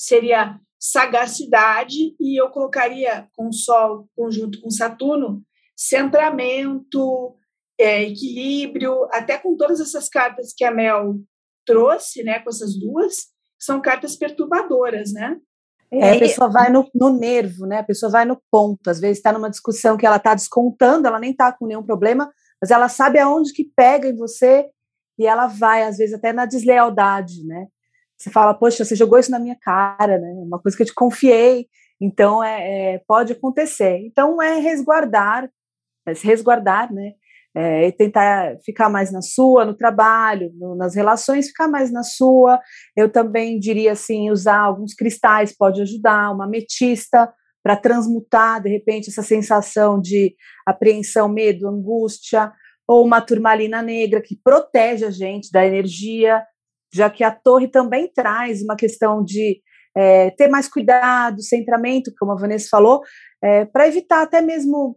seria 0.00 0.58
sagacidade, 0.78 2.16
e 2.18 2.40
eu 2.40 2.48
colocaria 2.48 3.28
com 3.36 3.48
o 3.48 3.52
Sol 3.52 4.08
conjunto 4.16 4.58
com 4.62 4.70
Saturno, 4.70 5.42
centramento, 5.76 7.36
é, 7.78 8.04
equilíbrio, 8.04 9.06
até 9.12 9.36
com 9.36 9.56
todas 9.56 9.78
essas 9.78 10.08
cartas 10.08 10.54
que 10.56 10.64
a 10.64 10.70
Mel 10.70 11.16
trouxe, 11.66 12.22
né, 12.22 12.38
com 12.38 12.48
essas 12.48 12.78
duas, 12.78 13.14
são 13.58 13.80
cartas 13.80 14.16
perturbadoras, 14.16 15.12
né? 15.12 15.36
É, 15.92 16.16
a 16.16 16.18
pessoa 16.18 16.48
vai 16.48 16.70
no, 16.70 16.88
no, 16.94 17.10
nervo, 17.10 17.66
né? 17.66 17.80
A 17.80 17.84
pessoa 17.84 18.10
vai 18.10 18.24
no 18.24 18.40
ponto. 18.50 18.88
Às 18.88 19.00
vezes 19.00 19.18
está 19.18 19.32
numa 19.32 19.50
discussão 19.50 19.96
que 19.96 20.06
ela 20.06 20.16
está 20.16 20.34
descontando, 20.34 21.08
ela 21.08 21.18
nem 21.18 21.32
está 21.32 21.52
com 21.52 21.66
nenhum 21.66 21.82
problema, 21.82 22.32
mas 22.62 22.70
ela 22.70 22.88
sabe 22.88 23.18
aonde 23.18 23.52
que 23.52 23.68
pega 23.76 24.08
em 24.08 24.16
você 24.16 24.70
e 25.18 25.26
ela 25.26 25.48
vai, 25.48 25.82
às 25.82 25.98
vezes, 25.98 26.14
até 26.14 26.32
na 26.32 26.46
deslealdade, 26.46 27.44
né? 27.44 27.66
Você 28.20 28.28
fala, 28.30 28.52
poxa, 28.52 28.84
você 28.84 28.94
jogou 28.94 29.18
isso 29.18 29.30
na 29.30 29.38
minha 29.38 29.56
cara, 29.58 30.18
né? 30.18 30.30
Uma 30.34 30.60
coisa 30.60 30.76
que 30.76 30.82
eu 30.82 30.86
te 30.86 30.94
confiei, 30.94 31.66
então 31.98 32.44
é, 32.44 32.96
é 32.96 32.98
pode 33.08 33.32
acontecer. 33.32 33.98
Então 34.04 34.42
é 34.42 34.58
resguardar, 34.60 35.48
é 36.06 36.14
se 36.14 36.26
resguardar, 36.26 36.92
né? 36.92 37.12
É, 37.56 37.88
e 37.88 37.92
tentar 37.92 38.58
ficar 38.64 38.90
mais 38.90 39.10
na 39.10 39.22
sua, 39.22 39.64
no 39.64 39.74
trabalho, 39.74 40.52
no, 40.54 40.76
nas 40.76 40.94
relações, 40.94 41.48
ficar 41.48 41.66
mais 41.66 41.90
na 41.90 42.02
sua. 42.02 42.60
Eu 42.94 43.10
também 43.10 43.58
diria 43.58 43.92
assim, 43.92 44.30
usar 44.30 44.60
alguns 44.60 44.92
cristais 44.92 45.56
pode 45.56 45.80
ajudar, 45.80 46.30
uma 46.30 46.44
ametista 46.44 47.32
para 47.62 47.76
transmutar 47.76 48.62
de 48.62 48.68
repente 48.68 49.08
essa 49.08 49.22
sensação 49.22 49.98
de 49.98 50.36
apreensão, 50.66 51.26
medo, 51.26 51.66
angústia, 51.66 52.52
ou 52.86 53.04
uma 53.04 53.20
turmalina 53.20 53.80
negra 53.80 54.20
que 54.20 54.38
protege 54.44 55.06
a 55.06 55.10
gente 55.10 55.50
da 55.50 55.66
energia, 55.66 56.44
já 56.92 57.08
que 57.08 57.24
a 57.24 57.30
torre 57.30 57.68
também 57.68 58.10
traz 58.12 58.62
uma 58.62 58.76
questão 58.76 59.24
de 59.24 59.60
é, 59.96 60.30
ter 60.30 60.48
mais 60.48 60.68
cuidado, 60.68 61.42
centramento, 61.42 62.12
como 62.18 62.32
a 62.32 62.36
Vanessa 62.36 62.68
falou, 62.70 63.02
é, 63.42 63.64
para 63.64 63.88
evitar 63.88 64.22
até 64.22 64.40
mesmo 64.40 64.96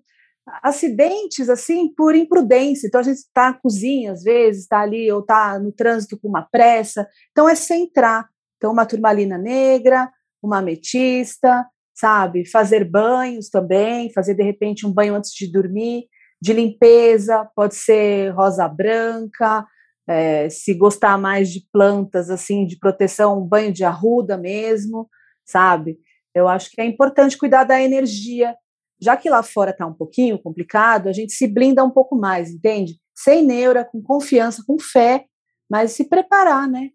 acidentes 0.61 1.49
assim 1.49 1.93
por 1.95 2.15
imprudência. 2.15 2.87
Então 2.87 3.01
a 3.01 3.03
gente 3.03 3.17
está 3.17 3.51
na 3.51 3.59
cozinha 3.59 4.11
às 4.11 4.23
vezes, 4.23 4.63
está 4.63 4.81
ali 4.81 5.11
ou 5.11 5.21
está 5.21 5.57
no 5.59 5.71
trânsito 5.71 6.19
com 6.19 6.27
uma 6.27 6.47
pressa. 6.51 7.07
Então 7.31 7.47
é 7.47 7.55
centrar. 7.55 8.27
Então 8.57 8.71
uma 8.71 8.85
turmalina 8.85 9.37
negra, 9.37 10.09
uma 10.41 10.59
ametista, 10.59 11.65
sabe? 11.93 12.49
Fazer 12.49 12.83
banhos 12.83 13.49
também, 13.49 14.11
fazer 14.11 14.33
de 14.33 14.43
repente 14.43 14.85
um 14.85 14.91
banho 14.91 15.15
antes 15.15 15.31
de 15.31 15.51
dormir, 15.51 16.05
de 16.41 16.53
limpeza, 16.53 17.49
pode 17.55 17.75
ser 17.75 18.29
rosa 18.31 18.67
branca. 18.67 19.65
É, 20.07 20.49
se 20.49 20.73
gostar 20.73 21.17
mais 21.17 21.49
de 21.49 21.65
plantas 21.71 22.29
assim 22.29 22.65
de 22.65 22.77
proteção, 22.77 23.39
um 23.39 23.47
banho 23.47 23.71
de 23.71 23.83
arruda 23.83 24.37
mesmo, 24.37 25.09
sabe? 25.45 25.97
Eu 26.35 26.47
acho 26.47 26.69
que 26.71 26.81
é 26.81 26.85
importante 26.85 27.37
cuidar 27.37 27.63
da 27.63 27.81
energia 27.81 28.55
já 29.03 29.17
que 29.17 29.29
lá 29.29 29.43
fora 29.43 29.71
está 29.71 29.85
um 29.85 29.93
pouquinho 29.93 30.39
complicado, 30.39 31.09
a 31.09 31.11
gente 31.11 31.33
se 31.33 31.45
blinda 31.45 31.83
um 31.83 31.91
pouco 31.91 32.15
mais, 32.15 32.49
entende? 32.49 32.97
Sem 33.13 33.45
neura, 33.45 33.83
com 33.83 34.01
confiança, 34.01 34.63
com 34.65 34.79
fé, 34.79 35.25
mas 35.69 35.91
se 35.91 36.07
preparar, 36.07 36.69
né? 36.69 36.89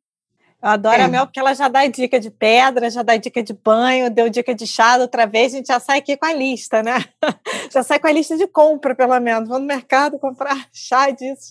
Eu 0.61 0.71
adoro 0.71 1.01
é. 1.01 1.05
a 1.05 1.09
Mel 1.09 1.27
porque 1.27 1.39
ela 1.39 1.55
já 1.55 1.69
dá 1.69 1.87
dica 1.87 2.19
de 2.19 2.31
pedra, 2.31 2.91
já 2.91 3.03
dá 3.03 3.17
dica 3.17 3.43
de 3.43 3.53
banho, 3.53 4.11
deu 4.11 4.29
dica 4.29 4.53
de 4.53 4.67
chá 4.67 4.97
outra 4.97 5.25
vez, 5.25 5.55
a 5.55 5.57
gente 5.59 5.69
já 5.69 5.79
sai 5.79 5.99
aqui 5.99 6.17
com 6.17 6.27
a 6.27 6.33
lista, 6.33 6.83
né? 6.83 7.05
Já 7.71 7.83
sai 7.83 7.99
com 7.99 8.07
a 8.07 8.13
lista 8.13 8.35
de 8.35 8.47
compra, 8.47 8.95
pelo 8.95 9.21
menos. 9.21 9.47
Vou 9.47 9.59
no 9.59 9.67
mercado 9.67 10.19
comprar 10.19 10.57
chá 10.73 11.11
disso. 11.11 11.51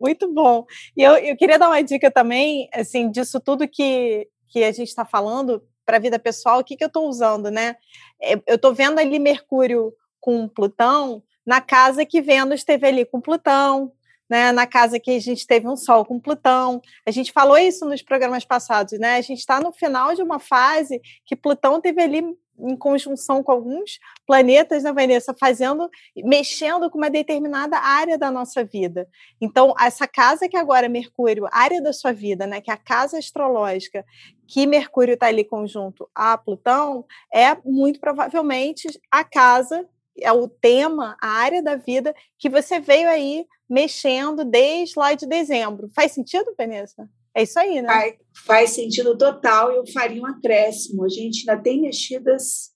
Muito 0.00 0.32
bom. 0.32 0.64
E 0.96 1.02
eu, 1.02 1.16
eu 1.16 1.36
queria 1.36 1.58
dar 1.58 1.68
uma 1.68 1.82
dica 1.82 2.08
também, 2.08 2.68
assim, 2.72 3.10
disso 3.10 3.40
tudo 3.40 3.66
que, 3.66 4.28
que 4.48 4.62
a 4.62 4.70
gente 4.70 4.88
está 4.88 5.04
falando, 5.04 5.60
para 5.84 5.96
a 5.96 6.00
vida 6.00 6.20
pessoal, 6.20 6.60
o 6.60 6.64
que, 6.64 6.76
que 6.76 6.84
eu 6.84 6.88
estou 6.88 7.08
usando, 7.08 7.50
né? 7.50 7.74
É, 8.22 8.34
eu 8.46 8.54
estou 8.54 8.72
vendo 8.72 9.00
ali 9.00 9.18
Mercúrio 9.18 9.92
com 10.20 10.46
Plutão 10.46 11.20
na 11.44 11.60
casa 11.60 12.06
que 12.06 12.20
Vênus 12.20 12.60
esteve 12.60 12.86
ali 12.86 13.04
com 13.04 13.20
Plutão, 13.20 13.90
né, 14.30 14.52
na 14.52 14.64
casa 14.64 15.00
que 15.00 15.10
a 15.10 15.20
gente 15.20 15.44
teve 15.44 15.66
um 15.66 15.76
Sol 15.76 16.04
com 16.04 16.20
Plutão. 16.20 16.80
A 17.04 17.10
gente 17.10 17.32
falou 17.32 17.58
isso 17.58 17.84
nos 17.84 18.00
programas 18.00 18.44
passados, 18.44 18.96
né? 18.98 19.16
A 19.16 19.20
gente 19.20 19.40
está 19.40 19.60
no 19.60 19.72
final 19.72 20.14
de 20.14 20.22
uma 20.22 20.38
fase 20.38 21.00
que 21.26 21.34
Plutão 21.34 21.80
teve 21.80 22.00
ali 22.00 22.22
em 22.62 22.76
conjunção 22.76 23.42
com 23.42 23.52
alguns 23.52 23.98
planetas, 24.26 24.82
né, 24.82 24.92
Vanessa, 24.92 25.34
fazendo, 25.38 25.88
mexendo 26.16 26.90
com 26.90 26.98
uma 26.98 27.10
determinada 27.10 27.78
área 27.78 28.18
da 28.18 28.30
nossa 28.30 28.62
vida. 28.62 29.08
Então, 29.40 29.74
essa 29.80 30.06
casa 30.06 30.48
que 30.48 30.56
agora 30.56 30.86
é 30.86 30.88
Mercúrio, 30.88 31.48
área 31.50 31.82
da 31.82 31.92
sua 31.92 32.12
vida, 32.12 32.46
né, 32.46 32.60
que 32.60 32.70
é 32.70 32.74
a 32.74 32.76
casa 32.76 33.18
astrológica, 33.18 34.04
que 34.46 34.66
Mercúrio 34.66 35.14
está 35.14 35.26
ali 35.26 35.44
conjunto 35.44 36.08
a 36.14 36.36
Plutão, 36.36 37.04
é 37.32 37.56
muito 37.64 37.98
provavelmente 37.98 38.88
a 39.10 39.24
casa, 39.24 39.88
é 40.22 40.32
o 40.32 40.48
tema, 40.48 41.16
a 41.20 41.28
área 41.28 41.62
da 41.62 41.76
vida 41.76 42.14
que 42.38 42.48
você 42.48 42.80
veio 42.80 43.08
aí 43.08 43.46
mexendo 43.68 44.44
desde 44.44 44.98
lá 44.98 45.14
de 45.14 45.26
dezembro. 45.26 45.88
Faz 45.94 46.12
sentido, 46.12 46.54
Vanessa? 46.56 47.08
É 47.34 47.42
isso 47.42 47.58
aí, 47.58 47.80
né? 47.80 47.88
Faz, 47.88 48.14
faz 48.46 48.70
sentido 48.70 49.16
total. 49.16 49.70
Eu 49.70 49.86
faria 49.86 50.20
um 50.20 50.26
acréscimo. 50.26 51.04
A 51.04 51.08
gente 51.08 51.48
ainda 51.48 51.62
tem 51.62 51.82
mexidas 51.82 52.70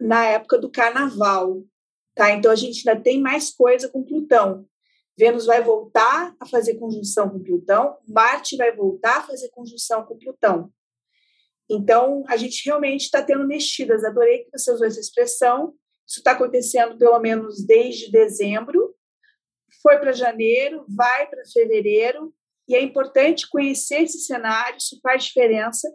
na 0.00 0.24
época 0.26 0.58
do 0.58 0.70
carnaval, 0.70 1.62
tá? 2.14 2.32
Então 2.32 2.50
a 2.50 2.56
gente 2.56 2.88
ainda 2.88 3.00
tem 3.00 3.20
mais 3.20 3.50
coisa 3.50 3.88
com 3.88 4.02
Plutão. 4.02 4.66
Vênus 5.18 5.46
vai 5.46 5.62
voltar 5.62 6.34
a 6.38 6.46
fazer 6.46 6.74
conjunção 6.74 7.30
com 7.30 7.42
Plutão, 7.42 7.96
Marte 8.06 8.54
vai 8.56 8.74
voltar 8.74 9.18
a 9.18 9.22
fazer 9.22 9.48
conjunção 9.48 10.04
com 10.04 10.18
Plutão. 10.18 10.70
Então, 11.68 12.22
a 12.28 12.36
gente 12.36 12.64
realmente 12.64 13.02
está 13.02 13.22
tendo 13.22 13.46
mexidas. 13.46 14.04
Adorei 14.04 14.44
que 14.44 14.50
você 14.56 14.70
usou 14.70 14.86
essa 14.86 15.00
expressão. 15.00 15.74
Isso 16.06 16.20
está 16.20 16.32
acontecendo 16.32 16.96
pelo 16.96 17.18
menos 17.18 17.64
desde 17.66 18.10
dezembro. 18.10 18.94
Foi 19.82 19.98
para 19.98 20.12
janeiro, 20.12 20.84
vai 20.88 21.26
para 21.28 21.42
fevereiro, 21.52 22.32
e 22.68 22.74
é 22.74 22.82
importante 22.82 23.48
conhecer 23.48 24.02
esse 24.02 24.20
cenário, 24.20 24.78
isso 24.78 24.98
faz 25.02 25.24
diferença, 25.24 25.88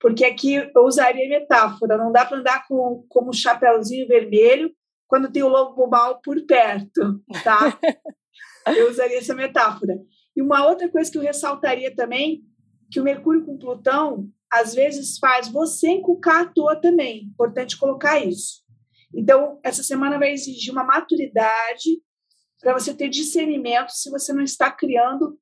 porque 0.00 0.24
aqui 0.24 0.54
eu 0.54 0.84
usaria 0.84 1.28
metáfora, 1.28 1.96
não 1.96 2.12
dá 2.12 2.24
para 2.24 2.38
andar 2.38 2.66
com 2.66 3.04
como 3.08 3.30
um 3.30 3.32
chapéuzinho 3.32 4.06
vermelho 4.06 4.70
quando 5.06 5.32
tem 5.32 5.42
o 5.42 5.48
lobo 5.48 5.86
mal 5.86 6.20
por 6.20 6.40
perto, 6.44 7.20
tá? 7.42 7.78
eu 8.76 8.90
usaria 8.90 9.18
essa 9.18 9.34
metáfora. 9.34 9.98
E 10.36 10.42
uma 10.42 10.66
outra 10.66 10.88
coisa 10.88 11.10
que 11.10 11.16
eu 11.16 11.22
ressaltaria 11.22 11.94
também, 11.94 12.42
que 12.90 13.00
o 13.00 13.02
Mercúrio 13.04 13.44
com 13.44 13.58
Plutão, 13.58 14.28
às 14.52 14.74
vezes 14.74 15.18
faz 15.18 15.48
você 15.48 15.88
encucar 15.88 16.42
à 16.42 16.46
toa 16.46 16.76
também, 16.76 17.24
importante 17.24 17.78
colocar 17.78 18.20
isso. 18.20 18.62
Então, 19.14 19.58
essa 19.62 19.82
semana 19.82 20.18
vai 20.18 20.32
exigir 20.32 20.72
uma 20.72 20.84
maturidade 20.84 22.00
para 22.60 22.72
você 22.72 22.92
ter 22.92 23.08
discernimento 23.08 23.90
se 23.90 24.10
você 24.10 24.32
não 24.32 24.42
está 24.42 24.70
criando 24.70 25.38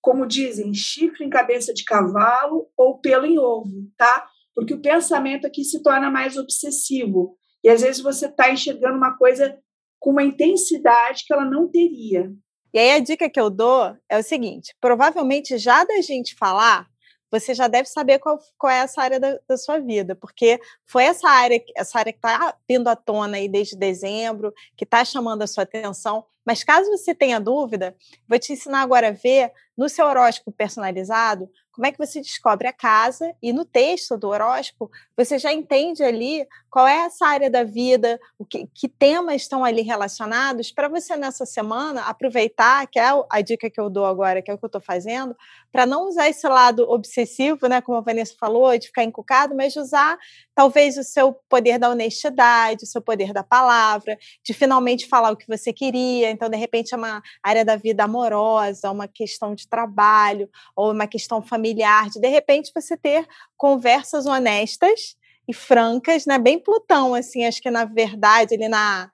como 0.00 0.26
dizem, 0.26 0.72
chifre 0.72 1.24
em 1.24 1.30
cabeça 1.30 1.74
de 1.74 1.84
cavalo 1.84 2.70
ou 2.76 2.98
pelo 2.98 3.26
em 3.26 3.38
ovo, 3.38 3.90
tá? 3.96 4.28
Porque 4.54 4.74
o 4.74 4.80
pensamento 4.80 5.46
aqui 5.46 5.64
se 5.64 5.82
torna 5.82 6.10
mais 6.10 6.36
obsessivo. 6.36 7.36
E 7.62 7.68
às 7.68 7.82
vezes 7.82 8.00
você 8.00 8.26
está 8.26 8.50
enxergando 8.50 8.96
uma 8.96 9.16
coisa 9.16 9.58
com 9.98 10.10
uma 10.10 10.22
intensidade 10.22 11.24
que 11.26 11.32
ela 11.32 11.44
não 11.44 11.68
teria. 11.68 12.32
E 12.72 12.78
aí 12.78 12.92
a 12.92 12.98
dica 13.00 13.28
que 13.28 13.40
eu 13.40 13.50
dou 13.50 13.96
é 14.08 14.18
o 14.18 14.22
seguinte: 14.22 14.74
provavelmente 14.80 15.58
já 15.58 15.84
da 15.84 16.00
gente 16.00 16.34
falar, 16.36 16.86
você 17.30 17.54
já 17.54 17.68
deve 17.68 17.88
saber 17.88 18.18
qual, 18.18 18.38
qual 18.56 18.70
é 18.70 18.78
essa 18.78 19.02
área 19.02 19.20
da, 19.20 19.38
da, 19.46 19.56
sua 19.56 19.78
vida, 19.78 20.14
porque 20.14 20.60
foi 20.84 21.04
essa 21.04 21.28
área, 21.28 21.62
essa 21.76 21.98
área 21.98 22.12
que 22.12 22.18
está 22.18 22.54
vindo 22.68 22.88
à 22.88 22.96
tona 22.96 23.36
aí 23.36 23.48
desde 23.48 23.76
dezembro, 23.76 24.52
que 24.76 24.84
está 24.84 25.04
chamando 25.04 25.42
a 25.42 25.46
sua 25.46 25.64
atenção, 25.64 26.24
Mas 26.48 26.64
caso 26.64 26.90
você 26.90 27.14
tenha 27.14 27.38
dúvida, 27.38 27.94
vou 28.26 28.38
te 28.38 28.54
ensinar 28.54 28.80
agora 28.80 29.08
a 29.08 29.10
ver 29.10 29.52
no 29.76 29.86
seu 29.86 30.06
horóscopo 30.06 30.50
personalizado 30.50 31.46
como 31.78 31.86
é 31.86 31.92
que 31.92 31.98
você 31.98 32.20
descobre 32.20 32.66
a 32.66 32.72
casa 32.72 33.32
e 33.40 33.52
no 33.52 33.64
texto 33.64 34.18
do 34.18 34.26
horóscopo 34.30 34.90
você 35.16 35.38
já 35.38 35.52
entende 35.52 36.02
ali 36.02 36.44
qual 36.68 36.88
é 36.88 37.04
essa 37.04 37.24
área 37.24 37.48
da 37.48 37.62
vida, 37.62 38.18
o 38.36 38.44
que, 38.44 38.66
que 38.74 38.88
temas 38.88 39.42
estão 39.42 39.64
ali 39.64 39.82
relacionados 39.82 40.72
para 40.72 40.88
você 40.88 41.16
nessa 41.16 41.46
semana 41.46 42.02
aproveitar, 42.02 42.84
que 42.88 42.98
é 42.98 43.04
a 43.30 43.40
dica 43.40 43.70
que 43.70 43.80
eu 43.80 43.88
dou 43.88 44.04
agora, 44.04 44.42
que 44.42 44.50
é 44.50 44.54
o 44.54 44.58
que 44.58 44.64
eu 44.64 44.66
estou 44.66 44.80
fazendo, 44.80 45.36
para 45.70 45.86
não 45.86 46.08
usar 46.08 46.28
esse 46.28 46.48
lado 46.48 46.82
obsessivo, 46.90 47.68
né, 47.68 47.80
como 47.80 47.96
a 47.96 48.00
Vanessa 48.00 48.34
falou, 48.38 48.76
de 48.76 48.88
ficar 48.88 49.04
encucado, 49.04 49.54
mas 49.54 49.72
de 49.72 49.78
usar 49.78 50.18
talvez 50.56 50.98
o 50.98 51.04
seu 51.04 51.32
poder 51.48 51.78
da 51.78 51.90
honestidade, 51.90 52.82
o 52.82 52.88
seu 52.88 53.00
poder 53.00 53.32
da 53.32 53.44
palavra, 53.44 54.18
de 54.44 54.52
finalmente 54.52 55.06
falar 55.06 55.30
o 55.30 55.36
que 55.36 55.46
você 55.46 55.72
queria. 55.72 56.28
Então, 56.38 56.48
de 56.48 56.56
repente, 56.56 56.94
é 56.94 56.96
uma 56.96 57.20
área 57.42 57.64
da 57.64 57.74
vida 57.74 58.04
amorosa, 58.04 58.92
uma 58.92 59.08
questão 59.08 59.56
de 59.56 59.68
trabalho, 59.68 60.48
ou 60.76 60.92
uma 60.92 61.08
questão 61.08 61.42
familiar, 61.42 62.08
de 62.08 62.20
de 62.20 62.28
repente 62.28 62.70
você 62.72 62.96
ter 62.96 63.26
conversas 63.56 64.24
honestas 64.24 65.16
e 65.48 65.52
francas, 65.52 66.26
né? 66.26 66.38
Bem 66.38 66.60
Plutão, 66.60 67.12
assim, 67.12 67.44
acho 67.44 67.60
que 67.60 67.70
na 67.70 67.84
verdade, 67.84 68.54
ele 68.54 68.68
na 68.68 69.10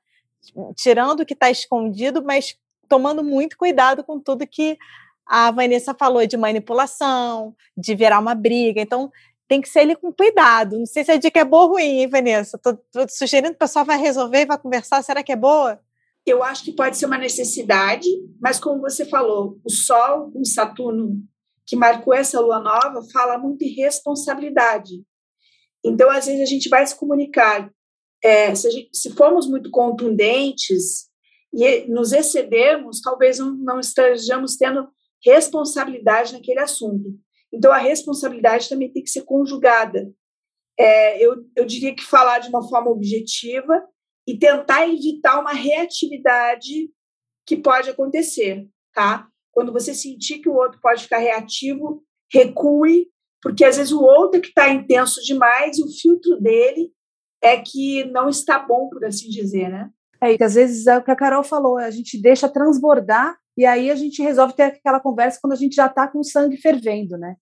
tirando 0.77 1.21
o 1.21 1.27
que 1.27 1.33
está 1.33 1.51
escondido, 1.51 2.23
mas 2.23 2.59
tomando 2.89 3.25
muito 3.25 3.57
cuidado 3.57 4.05
com 4.05 4.21
tudo 4.21 4.47
que 4.47 4.77
a 5.27 5.51
Vanessa 5.51 5.95
falou 5.95 6.27
de 6.27 6.37
manipulação, 6.37 7.57
de 7.75 7.95
virar 7.95 8.19
uma 8.19 8.35
briga. 8.35 8.79
Então, 8.79 9.11
tem 9.49 9.61
que 9.61 9.69
ser 9.69 9.81
ele 9.81 9.97
com 9.97 10.13
cuidado. 10.13 10.79
Não 10.79 10.87
sei 10.87 11.05
se 11.05 11.13
a 11.13 11.17
dica 11.17 11.41
é 11.41 11.45
boa 11.45 11.65
ou 11.65 11.71
ruim, 11.73 12.01
hein, 12.01 12.09
Vanessa? 12.09 12.59
Tô 12.59 12.77
sugerindo 13.09 13.51
que 13.51 13.57
o 13.57 13.59
pessoal 13.59 13.85
vai 13.85 13.99
resolver 13.99 14.47
vai 14.47 14.59
conversar. 14.59 15.03
Será 15.03 15.23
que 15.23 15.33
é 15.33 15.37
boa? 15.37 15.81
Eu 16.27 16.43
acho 16.43 16.65
que 16.65 16.73
pode 16.73 16.97
ser 16.97 17.07
uma 17.07 17.19
necessidade, 17.19 18.09
mas 18.41 18.59
como 18.59 18.81
você 18.81 19.05
falou, 19.05 19.59
o 19.65 19.71
Sol, 19.71 20.33
o 20.35 20.45
Saturno, 20.45 21.23
que 21.67 21.77
marcou 21.77 22.15
essa 22.15 22.41
lua 22.41 22.61
nova, 22.61 23.03
fala 23.13 23.39
muito 23.39 23.63
em 23.63 23.75
responsabilidade. 23.75 25.03
Então, 25.85 26.11
às 26.11 26.27
vezes, 26.27 26.41
a 26.41 26.47
gente 26.47 26.69
vai 26.69 26.87
se 26.87 26.97
comunicar. 26.97 27.71
É, 28.23 28.55
se, 28.55 28.71
gente, 28.71 28.91
se 28.95 29.11
formos 29.11 29.47
muito 29.47 29.71
contundentes 29.71 31.11
e 31.53 31.87
nos 31.89 32.13
excedermos, 32.13 33.03
talvez 33.03 33.39
não, 33.39 33.55
não 33.57 33.79
estejamos 33.79 34.57
tendo 34.57 34.89
responsabilidade 35.23 36.33
naquele 36.33 36.61
assunto. 36.61 37.11
Então, 37.53 37.71
a 37.71 37.79
responsabilidade 37.79 38.69
também 38.69 38.91
tem 38.91 39.03
que 39.03 39.11
ser 39.11 39.23
conjugada. 39.23 40.11
É, 40.79 41.25
eu, 41.25 41.37
eu 41.55 41.65
diria 41.65 41.95
que 41.95 42.03
falar 42.03 42.39
de 42.39 42.49
uma 42.49 42.67
forma 42.67 42.91
objetiva 42.91 43.83
e 44.27 44.39
tentar 44.39 44.89
evitar 44.89 45.41
uma 45.41 45.53
reatividade 45.53 46.91
que 47.47 47.57
pode 47.57 47.91
acontecer, 47.91 48.67
tá? 48.93 49.29
Quando 49.53 49.73
você 49.73 49.95
sentir 49.95 50.39
que 50.39 50.49
o 50.49 50.55
outro 50.55 50.81
pode 50.81 51.03
ficar 51.03 51.19
reativo, 51.19 52.03
recue, 52.33 53.07
porque 53.43 53.65
às 53.65 53.77
vezes 53.77 53.93
o 53.93 54.03
outro 54.03 54.39
é 54.39 54.41
que 54.41 54.49
está 54.49 54.71
intenso 54.71 55.21
demais 55.23 55.79
e 55.79 55.83
o 55.83 55.93
filtro 56.01 56.41
dele 56.41 56.91
é 57.43 57.61
que 57.61 58.05
não 58.05 58.29
está 58.29 58.59
bom, 58.59 58.89
por 58.89 59.05
assim 59.05 59.29
dizer, 59.29 59.69
né? 59.69 59.91
É, 60.21 60.37
que 60.37 60.43
às 60.43 60.55
vezes 60.55 60.87
é 60.87 60.97
o 60.97 61.05
que 61.05 61.11
a 61.11 61.17
Carol 61.17 61.45
falou, 61.45 61.77
a 61.77 61.91
gente 61.91 62.21
deixa 62.21 62.49
transbordar 62.49 63.37
e 63.57 63.67
aí 63.67 63.91
a 63.91 63.95
gente 63.95 64.23
resolve 64.23 64.55
ter 64.55 64.63
aquela 64.63 64.99
conversa 64.99 65.39
quando 65.41 65.53
a 65.53 65.57
gente 65.57 65.75
já 65.75 65.87
está 65.87 66.09
com 66.09 66.21
o 66.21 66.25
sangue 66.25 66.57
fervendo, 66.57 67.19
né? 67.19 67.37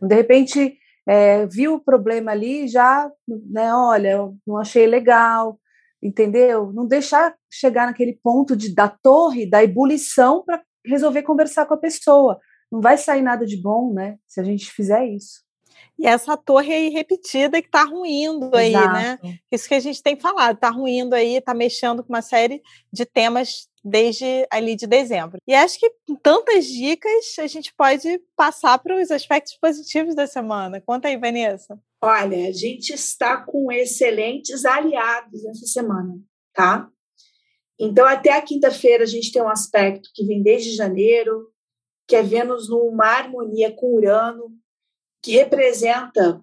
De 0.00 0.14
repente, 0.14 0.76
é, 1.06 1.46
viu 1.46 1.74
o 1.74 1.80
problema 1.80 2.32
ali, 2.32 2.66
já, 2.66 3.10
né, 3.48 3.72
olha, 3.72 4.10
eu 4.10 4.36
não 4.44 4.58
achei 4.58 4.86
legal, 4.86 5.58
entendeu? 6.02 6.72
Não 6.72 6.86
deixar 6.86 7.34
chegar 7.50 7.86
naquele 7.86 8.18
ponto 8.22 8.56
de, 8.56 8.74
da 8.74 8.88
torre, 8.88 9.48
da 9.48 9.62
ebulição, 9.62 10.42
para 10.44 10.62
resolver 10.84 11.22
conversar 11.22 11.66
com 11.66 11.74
a 11.74 11.78
pessoa. 11.78 12.38
Não 12.70 12.80
vai 12.80 12.98
sair 12.98 13.22
nada 13.22 13.46
de 13.46 13.60
bom, 13.60 13.92
né, 13.92 14.16
se 14.26 14.40
a 14.40 14.44
gente 14.44 14.70
fizer 14.70 15.06
isso. 15.06 15.42
E 15.98 16.06
essa 16.06 16.36
torre 16.36 16.72
aí 16.72 16.88
repetida 16.88 17.60
que 17.60 17.68
está 17.68 17.84
ruindo 17.84 18.50
Exato. 18.56 18.88
aí, 18.88 18.92
né? 18.92 19.18
Isso 19.50 19.68
que 19.68 19.74
a 19.74 19.80
gente 19.80 20.02
tem 20.02 20.16
falado, 20.18 20.56
está 20.56 20.70
ruindo 20.70 21.14
aí, 21.14 21.36
está 21.36 21.54
mexendo 21.54 22.02
com 22.02 22.12
uma 22.12 22.22
série 22.22 22.62
de 22.92 23.04
temas 23.04 23.68
desde 23.84 24.46
ali 24.50 24.74
de 24.74 24.86
dezembro. 24.86 25.38
E 25.46 25.54
acho 25.54 25.78
que 25.78 25.90
com 26.06 26.14
tantas 26.14 26.66
dicas 26.66 27.36
a 27.38 27.46
gente 27.46 27.74
pode 27.74 28.20
passar 28.36 28.78
para 28.78 29.00
os 29.00 29.10
aspectos 29.10 29.56
positivos 29.60 30.14
da 30.14 30.26
semana. 30.26 30.80
Conta 30.80 31.08
aí, 31.08 31.16
Vanessa. 31.16 31.78
Olha, 32.04 32.48
a 32.48 32.52
gente 32.52 32.92
está 32.92 33.36
com 33.36 33.70
excelentes 33.70 34.64
aliados 34.64 35.44
essa 35.44 35.66
semana, 35.66 36.18
tá? 36.52 36.88
Então, 37.78 38.04
até 38.04 38.32
a 38.32 38.42
quinta-feira, 38.42 39.04
a 39.04 39.06
gente 39.06 39.30
tem 39.30 39.40
um 39.40 39.48
aspecto 39.48 40.10
que 40.12 40.24
vem 40.26 40.42
desde 40.42 40.74
janeiro, 40.74 41.48
que 42.08 42.16
é 42.16 42.22
Vênus 42.22 42.68
numa 42.68 43.06
harmonia 43.06 43.72
com 43.72 43.94
Urano, 43.94 44.50
que 45.22 45.30
representa 45.32 46.40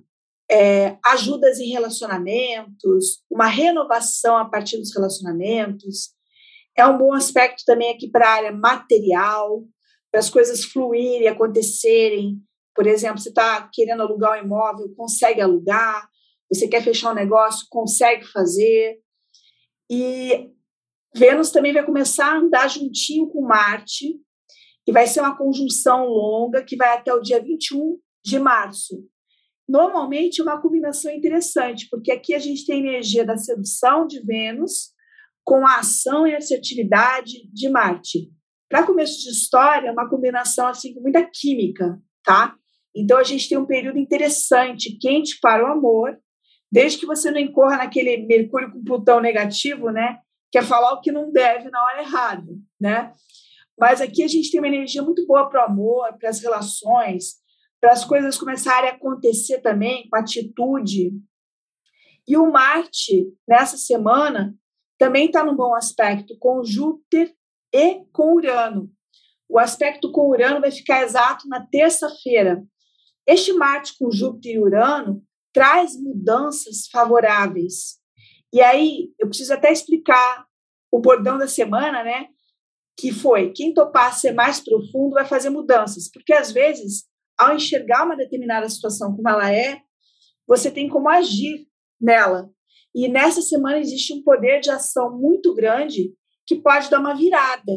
é, 0.50 0.98
ajudas 1.06 1.60
em 1.60 1.70
relacionamentos, 1.70 3.24
uma 3.30 3.48
renovação 3.48 4.38
a 4.38 4.46
partir 4.50 4.78
dos 4.78 4.96
relacionamentos, 4.96 6.14
é 6.76 6.86
um 6.88 6.98
bom 6.98 7.14
aspecto 7.14 7.64
também 7.66 7.94
aqui 7.94 8.10
para 8.10 8.28
a 8.28 8.34
área 8.34 8.52
material, 8.52 9.66
para 10.10 10.22
as 10.22 10.30
coisas 10.30 10.64
fluírem, 10.64 11.28
acontecerem. 11.28 12.42
Por 12.80 12.88
exemplo, 12.88 13.20
você 13.20 13.28
está 13.28 13.70
querendo 13.74 14.04
alugar 14.04 14.40
um 14.40 14.46
imóvel, 14.46 14.96
consegue 14.96 15.42
alugar. 15.42 16.08
Você 16.50 16.66
quer 16.66 16.82
fechar 16.82 17.12
um 17.12 17.14
negócio, 17.14 17.68
consegue 17.70 18.26
fazer. 18.26 19.02
E 19.92 20.50
Vênus 21.14 21.52
também 21.52 21.74
vai 21.74 21.86
começar 21.86 22.32
a 22.32 22.38
andar 22.38 22.70
juntinho 22.70 23.28
com 23.28 23.42
Marte, 23.42 24.16
e 24.88 24.94
vai 24.94 25.08
ser 25.08 25.20
uma 25.20 25.38
conjunção 25.38 26.06
longa 26.06 26.64
que 26.64 26.78
vai 26.78 26.96
até 26.96 27.14
o 27.14 27.20
dia 27.20 27.44
21 27.44 28.00
de 28.24 28.40
março. 28.40 29.06
Normalmente, 29.68 30.42
uma 30.42 30.62
combinação 30.62 31.12
interessante, 31.12 31.86
porque 31.92 32.14
aqui 32.14 32.34
a 32.34 32.40
gente 32.40 32.66
tem 32.66 32.80
energia 32.80 33.26
da 33.26 33.36
sedução 33.36 34.08
de 34.08 34.22
Vênus 34.22 34.94
com 35.44 35.68
a 35.68 35.80
ação 35.80 36.26
e 36.26 36.34
assertividade 36.34 37.46
de 37.52 37.68
Marte. 37.68 38.32
Para 38.70 38.86
começo 38.86 39.20
de 39.20 39.32
história, 39.32 39.92
uma 39.92 40.10
combinação 40.10 40.66
assim 40.66 40.94
com 40.94 41.02
muita 41.02 41.30
química, 41.30 42.02
tá? 42.24 42.56
Então 42.96 43.18
a 43.18 43.24
gente 43.24 43.48
tem 43.48 43.58
um 43.58 43.66
período 43.66 44.00
interessante, 44.00 44.98
quente 45.00 45.40
para 45.40 45.64
o 45.64 45.72
amor, 45.72 46.18
desde 46.72 47.00
que 47.00 47.06
você 47.06 47.32
não 47.32 47.40
incorra 47.40 47.78
naquele 47.78 48.18
Mercúrio 48.26 48.72
com 48.72 48.84
Plutão 48.84 49.20
negativo, 49.20 49.90
né? 49.92 50.20
Que 50.52 50.58
é 50.58 50.62
falar 50.62 50.94
o 50.94 51.02
que 51.02 51.12
não 51.12 51.32
deve 51.32 51.70
na 51.70 51.84
hora 51.84 52.02
errada, 52.02 52.52
né? 52.80 53.14
Mas 53.78 54.02
aqui 54.02 54.24
a 54.24 54.28
gente 54.28 54.52
tem 54.52 54.60
uma 54.60 54.68
energia 54.68 55.02
muito 55.02 55.26
boa 55.26 55.50
para 55.50 55.62
o 55.62 55.66
amor, 55.66 56.18
para 56.20 56.30
as 56.30 56.42
relações, 56.42 57.36
para 57.80 57.94
as 57.94 58.04
coisas 58.04 58.38
começarem 58.38 58.90
a 58.90 58.94
acontecer 58.94 59.60
também 59.60 60.08
com 60.10 60.18
atitude. 60.18 61.12
E 62.28 62.38
o 62.38 62.52
Marte, 62.52 63.26
nessa 63.48 63.78
semana, 63.78 64.54
também 64.98 65.28
está 65.28 65.44
num 65.44 65.56
bom 65.56 65.74
aspecto 65.74 66.38
com 66.38 66.64
Júpiter 66.64 67.34
e 67.74 68.04
com 68.12 68.34
Urano. 68.34 68.92
O 69.48 69.58
aspecto 69.58 70.12
com 70.12 70.30
Urano 70.30 70.60
vai 70.60 70.72
ficar 70.72 71.02
exato 71.02 71.48
na 71.48 71.66
terça-feira. 71.66 72.62
Este 73.30 73.54
Marte 73.54 73.96
com 74.00 74.10
Júpiter 74.10 74.56
e 74.56 74.60
Urano 74.60 75.22
traz 75.54 75.96
mudanças 75.96 76.88
favoráveis. 76.92 78.00
E 78.52 78.60
aí, 78.60 79.12
eu 79.20 79.28
preciso 79.28 79.54
até 79.54 79.72
explicar 79.72 80.48
o 80.92 81.00
bordão 81.00 81.38
da 81.38 81.48
semana, 81.48 82.04
né? 82.04 82.30
Que 82.98 83.12
foi: 83.12 83.52
quem 83.52 83.72
topar 83.72 84.18
ser 84.18 84.32
mais 84.32 84.60
profundo 84.60 85.12
vai 85.12 85.26
fazer 85.26 85.52
mudanças. 85.52 86.10
Porque 86.12 86.34
às 86.34 86.52
vezes, 86.52 87.04
ao 87.38 87.56
enxergar 87.56 88.04
uma 88.04 88.18
determinada 88.18 88.68
situação 88.68 89.16
como 89.16 89.30
ela 89.30 89.54
é, 89.54 89.80
você 90.48 90.72
tem 90.72 90.90
como 90.90 91.08
agir 91.08 91.68
nela. 92.02 92.50
E 92.96 93.08
nessa 93.08 93.44
semana 93.44 93.78
existe 93.78 94.12
um 94.12 94.24
poder 94.24 94.60
de 94.60 94.72
ação 94.72 95.16
muito 95.16 95.54
grande 95.54 96.12
que 96.48 96.56
pode 96.56 96.90
dar 96.90 97.00
uma 97.00 97.14
virada, 97.14 97.74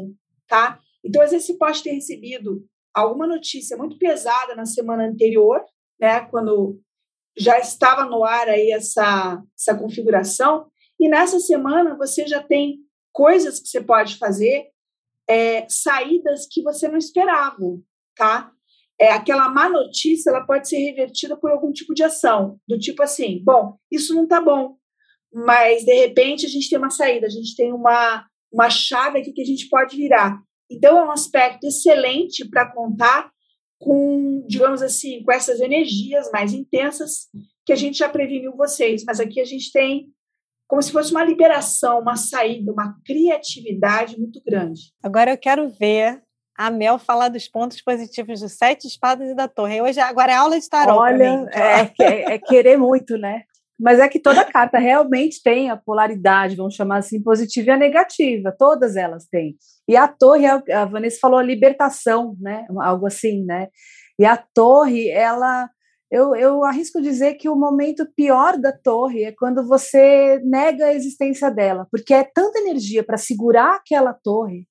tá? 0.49 0.81
Então, 1.05 1.21
às 1.21 1.31
vezes, 1.31 1.47
você 1.47 1.59
pode 1.59 1.83
ter 1.83 1.93
recebido 1.93 2.67
alguma 2.95 3.27
notícia 3.27 3.77
muito 3.77 3.99
pesada 3.99 4.55
na 4.55 4.67
semana 4.67 5.07
anterior, 5.07 5.65
né? 6.01 6.21
Quando 6.27 6.81
já 7.37 7.59
estava 7.59 8.05
no 8.05 8.25
ar 8.25 8.49
aí 8.49 8.71
essa, 8.73 9.43
essa 9.59 9.77
configuração, 9.77 10.67
e 11.01 11.09
nessa 11.09 11.41
semana 11.41 11.97
você 11.97 12.27
já 12.27 12.43
tem 12.43 12.79
coisas 13.13 13.59
que 13.59 13.69
você 13.69 13.81
pode 13.81 14.17
fazer, 14.17 14.69
é, 15.29 15.67
saídas 15.69 16.47
que 16.51 16.63
você 16.63 16.89
não 16.89 16.99
esperava, 16.99 17.57
tá? 18.17 18.53
É, 19.01 19.11
aquela 19.11 19.49
má 19.49 19.69
notícia 19.69 20.31
ela 20.31 20.47
pode 20.47 20.69
ser 20.69 20.77
revertida 20.77 21.37
por 21.37 21.51
algum 21.51 21.73
tipo 21.73 21.95
de 21.95 22.03
ação, 22.03 22.59
do 22.69 22.79
tipo 22.79 23.03
assim, 23.03 23.43
bom, 23.43 23.77
isso 23.91 24.15
não 24.15 24.29
tá 24.29 24.41
bom, 24.41 24.77
mas 25.33 25.85
de 25.85 25.95
repente 25.95 26.47
a 26.47 26.49
gente 26.49 26.69
tem 26.69 26.79
uma 26.79 26.91
saída, 26.91 27.27
a 27.27 27.31
gente 27.31 27.57
tem 27.57 27.73
uma, 27.73 28.27
uma 28.53 28.69
chave 28.69 29.19
aqui 29.19 29.33
que 29.33 29.43
a 29.43 29.47
gente 29.47 29.69
pode 29.69 29.97
virar. 29.97 30.39
Então 30.75 30.99
é 30.99 31.05
um 31.05 31.11
aspecto 31.11 31.67
excelente 31.67 32.49
para 32.49 32.71
contar 32.73 33.31
com, 33.79 34.45
digamos 34.47 34.81
assim, 34.83 35.23
com 35.25 35.33
essas 35.33 35.61
energias 35.61 36.31
mais 36.33 36.53
intensas 36.53 37.29
que 37.67 37.73
a 37.73 37.77
gente 37.77 37.99
já 37.99 38.09
preveniu 38.09 38.57
vocês, 38.57 39.03
mas 39.05 39.21
aqui 39.21 39.41
a 39.41 39.45
gente 39.45 39.71
tem 39.73 40.09
como 40.69 40.81
se 40.81 40.91
fosse 40.91 41.11
uma 41.11 41.23
liberação, 41.25 42.01
uma 42.01 42.17
saída, 42.17 42.73
uma 42.73 42.97
criatividade 43.05 44.19
muito 44.19 44.41
grande. 44.43 44.93
Agora 45.03 45.31
eu 45.31 45.37
quero 45.37 45.69
ver 45.69 46.23
a 46.57 46.71
Mel 46.71 46.99
falar 46.99 47.29
dos 47.29 47.49
pontos 47.49 47.81
positivos 47.83 48.41
dos 48.41 48.53
sete 48.53 48.87
espadas 48.87 49.31
e 49.31 49.35
da 49.35 49.49
torre. 49.49 49.83
Hoje, 49.83 50.01
agora 50.01 50.33
é 50.33 50.35
aula 50.37 50.59
de 50.59 50.69
tarot. 50.69 50.99
Olha, 50.99 51.47
é, 51.53 52.03
é, 52.03 52.35
é, 52.35 52.39
querer 52.39 52.79
muito, 52.79 53.19
né? 53.19 53.43
Mas 53.83 53.99
é 53.99 54.09
que 54.09 54.21
toda 54.21 54.45
carta 54.45 54.79
realmente 54.79 55.43
tem 55.43 55.71
a 55.71 55.77
polaridade, 55.77 56.57
vamos 56.57 56.75
chamar 56.75 56.99
assim, 56.99 57.23
positiva 57.23 57.69
e 57.69 57.71
a 57.73 57.77
negativa. 57.77 58.55
Todas 58.57 58.97
elas 58.97 59.27
têm. 59.27 59.57
E 59.89 59.97
a 59.97 60.07
torre, 60.07 60.47
a 60.47 60.85
Vanessa 60.85 61.19
falou 61.21 61.39
a 61.39 61.43
libertação, 61.43 62.37
né? 62.41 62.65
Algo 62.81 63.07
assim, 63.07 63.45
né? 63.45 63.69
E 64.19 64.25
a 64.25 64.37
torre, 64.37 65.09
ela. 65.09 65.69
Eu, 66.11 66.37
eu 66.37 66.63
arrisco 66.63 67.01
dizer 67.01 67.35
que 67.35 67.49
o 67.49 67.57
momento 67.57 68.07
pior 68.15 68.59
da 68.59 68.71
torre 68.71 69.25
é 69.25 69.33
quando 69.33 69.67
você 69.67 70.39
nega 70.45 70.85
a 70.85 70.95
existência 70.95 71.51
dela, 71.51 71.87
porque 71.91 72.13
é 72.13 72.23
tanta 72.23 72.59
energia 72.59 73.03
para 73.03 73.17
segurar 73.17 73.77
aquela 73.77 74.13
torre 74.13 74.67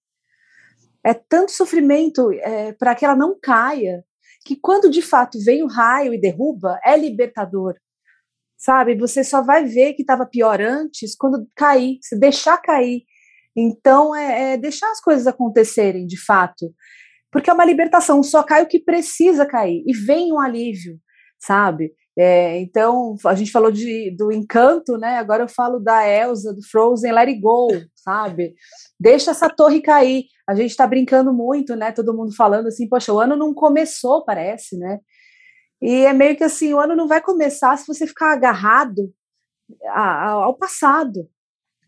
é 1.03 1.13
tanto 1.13 1.51
sofrimento 1.51 2.31
é, 2.31 2.73
para 2.73 2.93
que 2.95 3.03
ela 3.03 3.15
não 3.15 3.37
caia, 3.39 4.03
que 4.45 4.55
quando 4.55 4.89
de 4.89 5.01
fato 5.01 5.39
vem 5.43 5.63
o 5.63 5.67
raio 5.67 6.13
e 6.13 6.21
derruba, 6.21 6.79
é 6.83 6.95
libertador. 6.95 7.75
Sabe? 8.61 8.95
Você 8.95 9.23
só 9.23 9.41
vai 9.41 9.65
ver 9.65 9.93
que 9.93 10.03
estava 10.03 10.23
pior 10.23 10.61
antes 10.61 11.15
quando 11.15 11.47
cair, 11.55 11.97
se 11.99 12.15
deixar 12.15 12.59
cair. 12.59 13.01
Então, 13.57 14.15
é, 14.15 14.53
é 14.53 14.57
deixar 14.57 14.91
as 14.91 15.01
coisas 15.01 15.25
acontecerem 15.25 16.05
de 16.05 16.23
fato. 16.23 16.71
Porque 17.31 17.49
é 17.49 17.53
uma 17.53 17.65
libertação, 17.65 18.21
só 18.21 18.43
cai 18.43 18.61
o 18.61 18.67
que 18.67 18.79
precisa 18.79 19.47
cair. 19.47 19.83
E 19.87 19.93
vem 19.97 20.31
um 20.31 20.39
alívio, 20.39 20.99
sabe? 21.39 21.91
É, 22.15 22.59
então, 22.59 23.15
a 23.25 23.33
gente 23.33 23.51
falou 23.51 23.71
de, 23.71 24.15
do 24.15 24.31
encanto, 24.31 24.95
né? 24.95 25.17
Agora 25.17 25.43
eu 25.43 25.49
falo 25.49 25.79
da 25.79 26.07
Elsa, 26.07 26.53
do 26.53 26.61
Frozen, 26.61 27.13
Let 27.13 27.29
It 27.29 27.41
Go, 27.41 27.69
sabe? 27.95 28.53
Deixa 28.99 29.31
essa 29.31 29.49
torre 29.49 29.81
cair. 29.81 30.25
A 30.47 30.53
gente 30.53 30.69
está 30.69 30.85
brincando 30.85 31.33
muito, 31.33 31.75
né? 31.75 31.91
Todo 31.91 32.15
mundo 32.15 32.35
falando 32.35 32.67
assim, 32.67 32.87
poxa, 32.87 33.11
o 33.11 33.19
ano 33.19 33.35
não 33.35 33.55
começou, 33.55 34.23
parece, 34.23 34.77
né? 34.77 34.99
E 35.81 36.05
é 36.05 36.13
meio 36.13 36.37
que 36.37 36.43
assim, 36.43 36.73
o 36.73 36.79
ano 36.79 36.95
não 36.95 37.07
vai 37.07 37.21
começar 37.21 37.75
se 37.77 37.87
você 37.87 38.05
ficar 38.05 38.33
agarrado 38.33 39.13
ao 39.89 40.55
passado. 40.55 41.27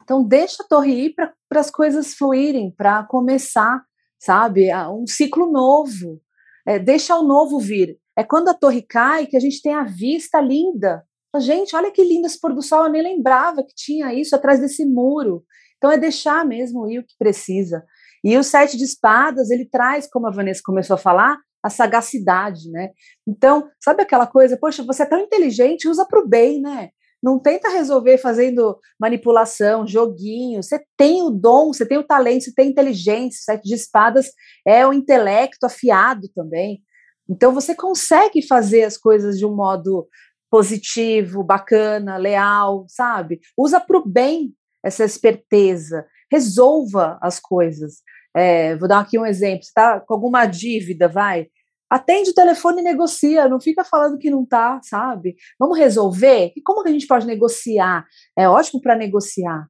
Então, 0.02 0.24
deixa 0.24 0.64
a 0.64 0.68
torre 0.68 1.06
ir 1.06 1.16
para 1.16 1.60
as 1.60 1.70
coisas 1.70 2.14
fluírem, 2.14 2.72
para 2.76 3.04
começar, 3.04 3.84
sabe? 4.20 4.68
Um 4.88 5.06
ciclo 5.08 5.52
novo. 5.52 6.22
É, 6.66 6.80
deixa 6.80 7.16
o 7.16 7.24
novo 7.24 7.60
vir. 7.60 7.98
É 8.18 8.24
quando 8.24 8.50
a 8.50 8.54
torre 8.54 8.82
cai 8.82 9.28
que 9.28 9.38
a 9.38 9.40
gente 9.40 9.62
tem 9.62 9.74
a 9.74 9.84
vista 9.84 10.42
linda. 10.42 11.04
Gente, 11.38 11.76
olha 11.76 11.92
que 11.92 12.04
lindo 12.04 12.28
esse 12.28 12.40
pôr 12.40 12.54
do 12.54 12.62
sol, 12.62 12.86
eu 12.86 12.92
nem 12.92 13.02
lembrava 13.02 13.64
que 13.64 13.74
tinha 13.76 14.14
isso 14.14 14.36
atrás 14.36 14.60
desse 14.60 14.86
muro. 14.86 15.44
Então 15.78 15.92
é 15.92 15.98
deixar 15.98 16.46
mesmo 16.46 16.88
ir 16.90 17.00
o 17.00 17.04
que 17.04 17.16
precisa. 17.18 17.84
E 18.24 18.38
o 18.38 18.44
sete 18.44 18.78
de 18.78 18.84
espadas, 18.84 19.50
ele 19.50 19.66
traz, 19.66 20.08
como 20.08 20.28
a 20.28 20.32
Vanessa 20.32 20.62
começou 20.64 20.94
a 20.94 20.98
falar, 20.98 21.38
a 21.64 21.70
sagacidade, 21.70 22.70
né? 22.70 22.90
Então, 23.26 23.70
sabe 23.82 24.04
aquela 24.04 24.28
coisa, 24.28 24.58
poxa, 24.58 24.84
você 24.84 25.04
é 25.04 25.06
tão 25.06 25.20
inteligente, 25.20 25.88
usa 25.88 26.06
para 26.06 26.20
o 26.20 26.28
bem, 26.28 26.62
né? 26.62 26.90
Não 27.24 27.40
tenta 27.40 27.70
resolver 27.70 28.18
fazendo 28.18 28.78
manipulação, 29.00 29.88
joguinho. 29.88 30.62
Você 30.62 30.84
tem 30.98 31.22
o 31.24 31.30
dom, 31.30 31.72
você 31.72 31.86
tem 31.86 31.98
o 31.98 32.04
talento, 32.04 32.44
você 32.44 32.54
tem 32.54 32.70
inteligência. 32.70 33.40
O 33.40 33.44
sete 33.46 33.64
de 33.64 33.76
espadas 33.76 34.30
é 34.68 34.86
o 34.86 34.92
intelecto 34.92 35.66
afiado 35.66 36.28
também. 36.36 36.82
Então 37.30 37.54
você 37.54 37.74
consegue 37.74 38.46
fazer 38.46 38.84
as 38.84 38.98
coisas 38.98 39.40
de 39.40 39.46
um 39.46 39.56
modo 39.56 40.06
positivo, 40.52 41.44
bacana, 41.44 42.18
leal, 42.18 42.86
sabe? 42.90 43.40
Usa 43.58 43.80
para 43.80 43.98
o 43.98 44.06
bem 44.06 44.54
essa 44.84 45.06
esperteza, 45.06 46.06
resolva 46.30 47.18
as 47.22 47.40
coisas. 47.40 48.02
É, 48.36 48.76
vou 48.76 48.88
dar 48.88 49.00
aqui 49.00 49.18
um 49.18 49.26
exemplo: 49.26 49.64
você 49.64 49.70
está 49.70 50.00
com 50.00 50.14
alguma 50.14 50.46
dívida, 50.46 51.08
vai. 51.08 51.48
Atende 51.94 52.32
o 52.32 52.34
telefone 52.34 52.82
e 52.82 52.84
negocia, 52.84 53.48
não 53.48 53.62
fica 53.62 53.84
falando 53.84 54.18
que 54.18 54.32
não 54.32 54.44
tá, 54.44 54.80
sabe? 54.82 55.36
Vamos 55.60 55.78
resolver? 55.78 56.52
E 56.56 56.62
como 56.64 56.82
que 56.82 56.90
a 56.90 56.92
gente 56.92 57.06
pode 57.06 57.28
negociar? 57.28 58.04
É 58.36 58.50
ótimo 58.50 58.82
para 58.82 58.96
negociar. 58.96 59.68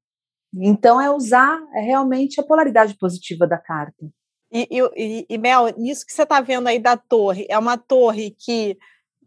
Então, 0.55 1.01
é 1.01 1.11
usar 1.11 1.61
é 1.75 1.81
realmente 1.81 2.39
a 2.39 2.43
polaridade 2.43 2.95
positiva 2.97 3.45
da 3.45 3.57
carta. 3.57 4.05
E, 4.49 4.69
e, 4.71 5.25
e, 5.29 5.37
Mel, 5.37 5.73
nisso 5.77 6.05
que 6.05 6.13
você 6.13 6.23
está 6.23 6.39
vendo 6.39 6.67
aí 6.67 6.79
da 6.79 6.95
torre, 6.95 7.45
é 7.49 7.59
uma 7.59 7.77
torre 7.77 8.33
que, 8.39 8.77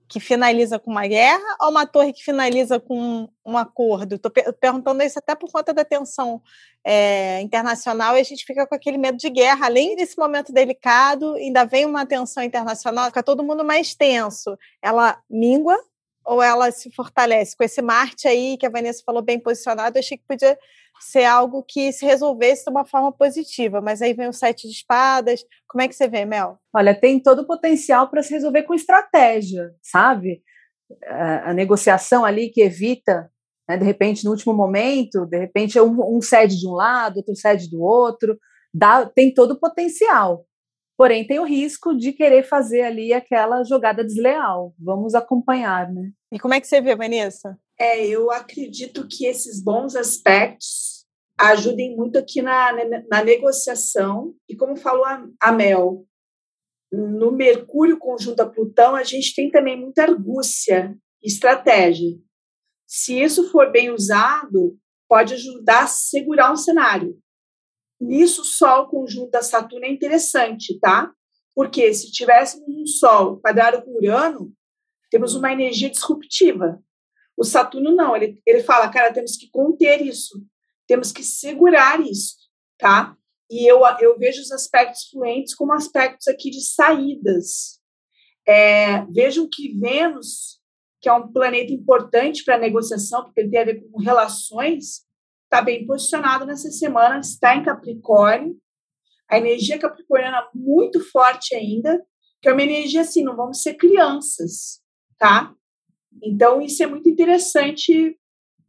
que 0.09 0.21
finaliza 0.21 0.79
com 0.79 0.91
uma 0.91 1.07
guerra 1.07 1.57
ou 1.61 1.71
uma 1.71 1.87
torre 1.87 2.13
que 2.13 2.23
finaliza 2.23 2.79
com 2.79 3.29
um 3.45 3.57
acordo? 3.57 4.15
Estou 4.15 4.31
perguntando 4.31 5.03
isso 5.03 5.19
até 5.19 5.35
por 5.35 5.51
conta 5.51 5.75
da 5.75 5.85
tensão 5.85 6.41
é, 6.85 7.41
internacional 7.41 8.17
e 8.17 8.21
a 8.21 8.25
gente 8.25 8.45
fica 8.45 8.67
com 8.67 8.75
aquele 8.75 8.99
medo 8.99 9.19
de 9.19 9.29
guerra. 9.29 9.67
Além 9.67 9.97
desse 9.97 10.17
momento 10.17 10.53
delicado, 10.53 11.35
ainda 11.35 11.65
vem 11.65 11.85
uma 11.85 12.07
tensão 12.07 12.43
internacional, 12.43 13.07
fica 13.07 13.23
todo 13.23 13.43
mundo 13.43 13.65
mais 13.65 13.95
tenso. 13.95 14.57
Ela 14.81 15.21
mingua 15.29 15.77
ou 16.27 16.43
ela 16.43 16.71
se 16.71 16.91
fortalece? 16.91 17.57
Com 17.57 17.65
esse 17.65 17.81
Marte 17.81 18.27
aí, 18.27 18.57
que 18.59 18.67
a 18.67 18.71
Vanessa 18.71 19.03
falou 19.05 19.23
bem 19.23 19.39
posicionado, 19.39 19.97
eu 19.97 20.01
achei 20.01 20.19
que 20.19 20.27
podia 20.27 20.59
ser 21.01 21.25
algo 21.25 21.63
que 21.63 21.93
se 21.93 22.05
resolvesse 22.05 22.65
de 22.65 22.71
uma 22.71 22.85
forma 22.85 23.13
positiva, 23.13 23.81
mas 23.81 24.01
aí 24.03 24.15
vem 24.15 24.29
o 24.29 24.33
sete 24.33 24.67
de 24.67 24.75
espadas. 24.75 25.45
Como 25.69 25.83
é 25.83 25.89
que 25.89 25.95
você 25.95 26.09
vê, 26.09 26.25
Mel? 26.25 26.59
Olha, 26.75 26.99
tem 26.99 27.21
todo 27.21 27.41
o 27.41 27.47
potencial 27.47 28.09
para 28.11 28.23
se 28.23 28.33
resolver 28.33 28.63
com 28.63 28.75
estratégia, 28.75 29.73
sabe? 29.83 30.43
A, 31.07 31.53
negociação 31.53 32.25
ali 32.25 32.49
que 32.49 32.63
evita, 32.63 33.31
né, 33.69 33.77
de 33.77 33.85
repente, 33.85 34.25
no 34.25 34.31
último 34.31 34.55
momento, 34.55 35.27
de 35.27 35.39
repente, 35.39 35.79
um, 35.81 36.17
um 36.17 36.21
cede 36.21 36.59
de 36.59 36.67
um 36.67 36.73
lado, 36.73 37.19
outro 37.19 37.35
cede 37.35 37.69
do 37.69 37.83
outro, 37.83 38.39
dá, 38.73 39.05
tem 39.05 39.35
todo 39.35 39.53
o 39.53 39.61
potencial. 39.61 40.47
Porém, 40.97 41.27
tem 41.27 41.39
o 41.39 41.45
risco 41.45 41.95
de 41.95 42.13
querer 42.13 42.43
fazer 42.43 42.83
ali 42.83 43.13
aquela 43.13 43.63
jogada 43.65 44.03
desleal. 44.03 44.73
Vamos 44.79 45.15
acompanhar, 45.15 45.93
né? 45.93 46.11
E 46.37 46.39
como 46.39 46.53
é 46.53 46.61
que 46.61 46.67
você 46.67 46.83
vê, 46.83 46.95
Vanessa? 46.95 47.59
É, 47.81 48.07
eu 48.07 48.31
acredito 48.31 49.09
que 49.09 49.25
esses 49.25 49.65
bons 49.65 49.97
aspectos 49.97 51.07
ajudem 51.39 51.97
muito 51.97 52.19
aqui 52.19 52.43
na, 52.43 52.73
na 53.09 53.25
negociação. 53.25 54.35
E 54.47 54.55
como 54.55 54.77
falou 54.77 55.07
a, 55.07 55.27
a 55.41 55.51
Mel, 55.51 56.07
no 56.93 57.33
Mercúrio 57.33 57.97
conjunto 57.97 58.41
a 58.41 58.47
Plutão, 58.47 58.95
a 58.95 59.03
gente 59.03 59.35
tem 59.35 59.51
também 59.51 59.81
muita 59.81 60.03
argúcia, 60.03 60.95
estratégia. 61.23 62.19
Se 62.87 63.19
isso 63.19 63.51
for 63.51 63.73
bem 63.73 63.91
usado, 63.91 64.79
pode 65.09 65.33
ajudar 65.33 65.85
a 65.85 65.89
segurar 65.89 66.53
um 66.53 66.57
cenário. 66.57 67.19
Nisso, 67.99 68.45
Sol 68.45 68.91
conjunto 68.91 69.35
a 69.37 69.43
Saturno 69.43 69.87
é 69.87 69.91
interessante, 69.91 70.79
tá? 70.81 71.11
Porque 71.55 71.95
se 71.95 72.13
tivéssemos 72.13 72.69
um 72.69 72.87
Sol 72.87 73.41
quadrado 73.41 73.83
com 73.83 73.97
Urano, 73.97 74.53
temos 75.17 75.35
uma 75.35 75.51
energia 75.51 75.89
disruptiva. 75.89 76.79
O 77.35 77.43
Saturno 77.43 77.91
não, 77.97 78.15
ele, 78.15 78.39
ele 78.45 78.63
fala, 78.63 78.91
cara, 78.91 79.15
temos 79.15 79.35
que 79.35 79.49
conter 79.49 80.03
isso, 80.03 80.47
temos 80.87 81.11
que 81.11 81.23
segurar 81.23 81.99
isso, 82.03 82.37
tá? 82.77 83.17
E 83.51 83.67
eu, 83.67 83.81
eu 83.99 84.19
vejo 84.19 84.43
os 84.43 84.53
aspectos 84.53 85.09
fluentes 85.09 85.55
como 85.55 85.73
aspectos 85.73 86.29
aqui 86.29 86.51
de 86.51 86.61
saídas. 86.61 87.81
É, 88.47 89.07
vejam 89.07 89.49
que 89.51 89.73
Vênus, 89.79 90.61
que 91.01 91.09
é 91.09 91.13
um 91.15 91.33
planeta 91.33 91.73
importante 91.73 92.45
para 92.45 92.57
a 92.57 92.61
negociação, 92.61 93.25
porque 93.25 93.41
ele 93.41 93.51
tem 93.51 93.61
a 93.61 93.65
ver 93.65 93.89
com 93.91 93.99
relações, 93.99 95.07
está 95.45 95.63
bem 95.63 95.87
posicionado 95.87 96.45
nessa 96.45 96.71
semana, 96.71 97.21
está 97.21 97.57
em 97.57 97.65
Capricórnio. 97.65 98.55
A 99.31 99.39
energia 99.39 99.79
capricorniana 99.79 100.47
muito 100.55 101.01
forte 101.11 101.55
ainda, 101.55 102.05
que 102.43 102.51
é 102.51 102.53
uma 102.53 102.63
energia 102.63 103.01
assim, 103.01 103.25
não 103.25 103.35
vamos 103.35 103.63
ser 103.63 103.77
crianças, 103.77 104.85
tá? 105.19 105.55
Então, 106.23 106.61
isso 106.61 106.83
é 106.83 106.87
muito 106.87 107.09
interessante 107.09 108.19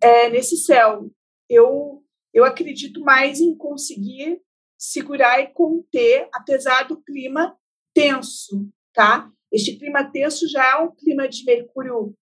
é, 0.02 0.30
nesse 0.30 0.58
céu. 0.58 1.10
Eu, 1.50 2.04
eu 2.34 2.44
acredito 2.44 3.02
mais 3.02 3.40
em 3.40 3.56
conseguir 3.56 4.42
segurar 4.78 5.40
e 5.40 5.48
conter, 5.48 6.30
apesar 6.34 6.84
do 6.84 7.02
clima 7.02 7.58
tenso, 7.94 8.70
tá? 8.94 9.32
Este 9.52 9.78
clima 9.78 10.04
tenso 10.04 10.48
já 10.48 10.64
é 10.72 10.76
um 10.76 10.94
clima 10.94 11.28
de 11.28 11.44
Mercúrio 11.46 12.14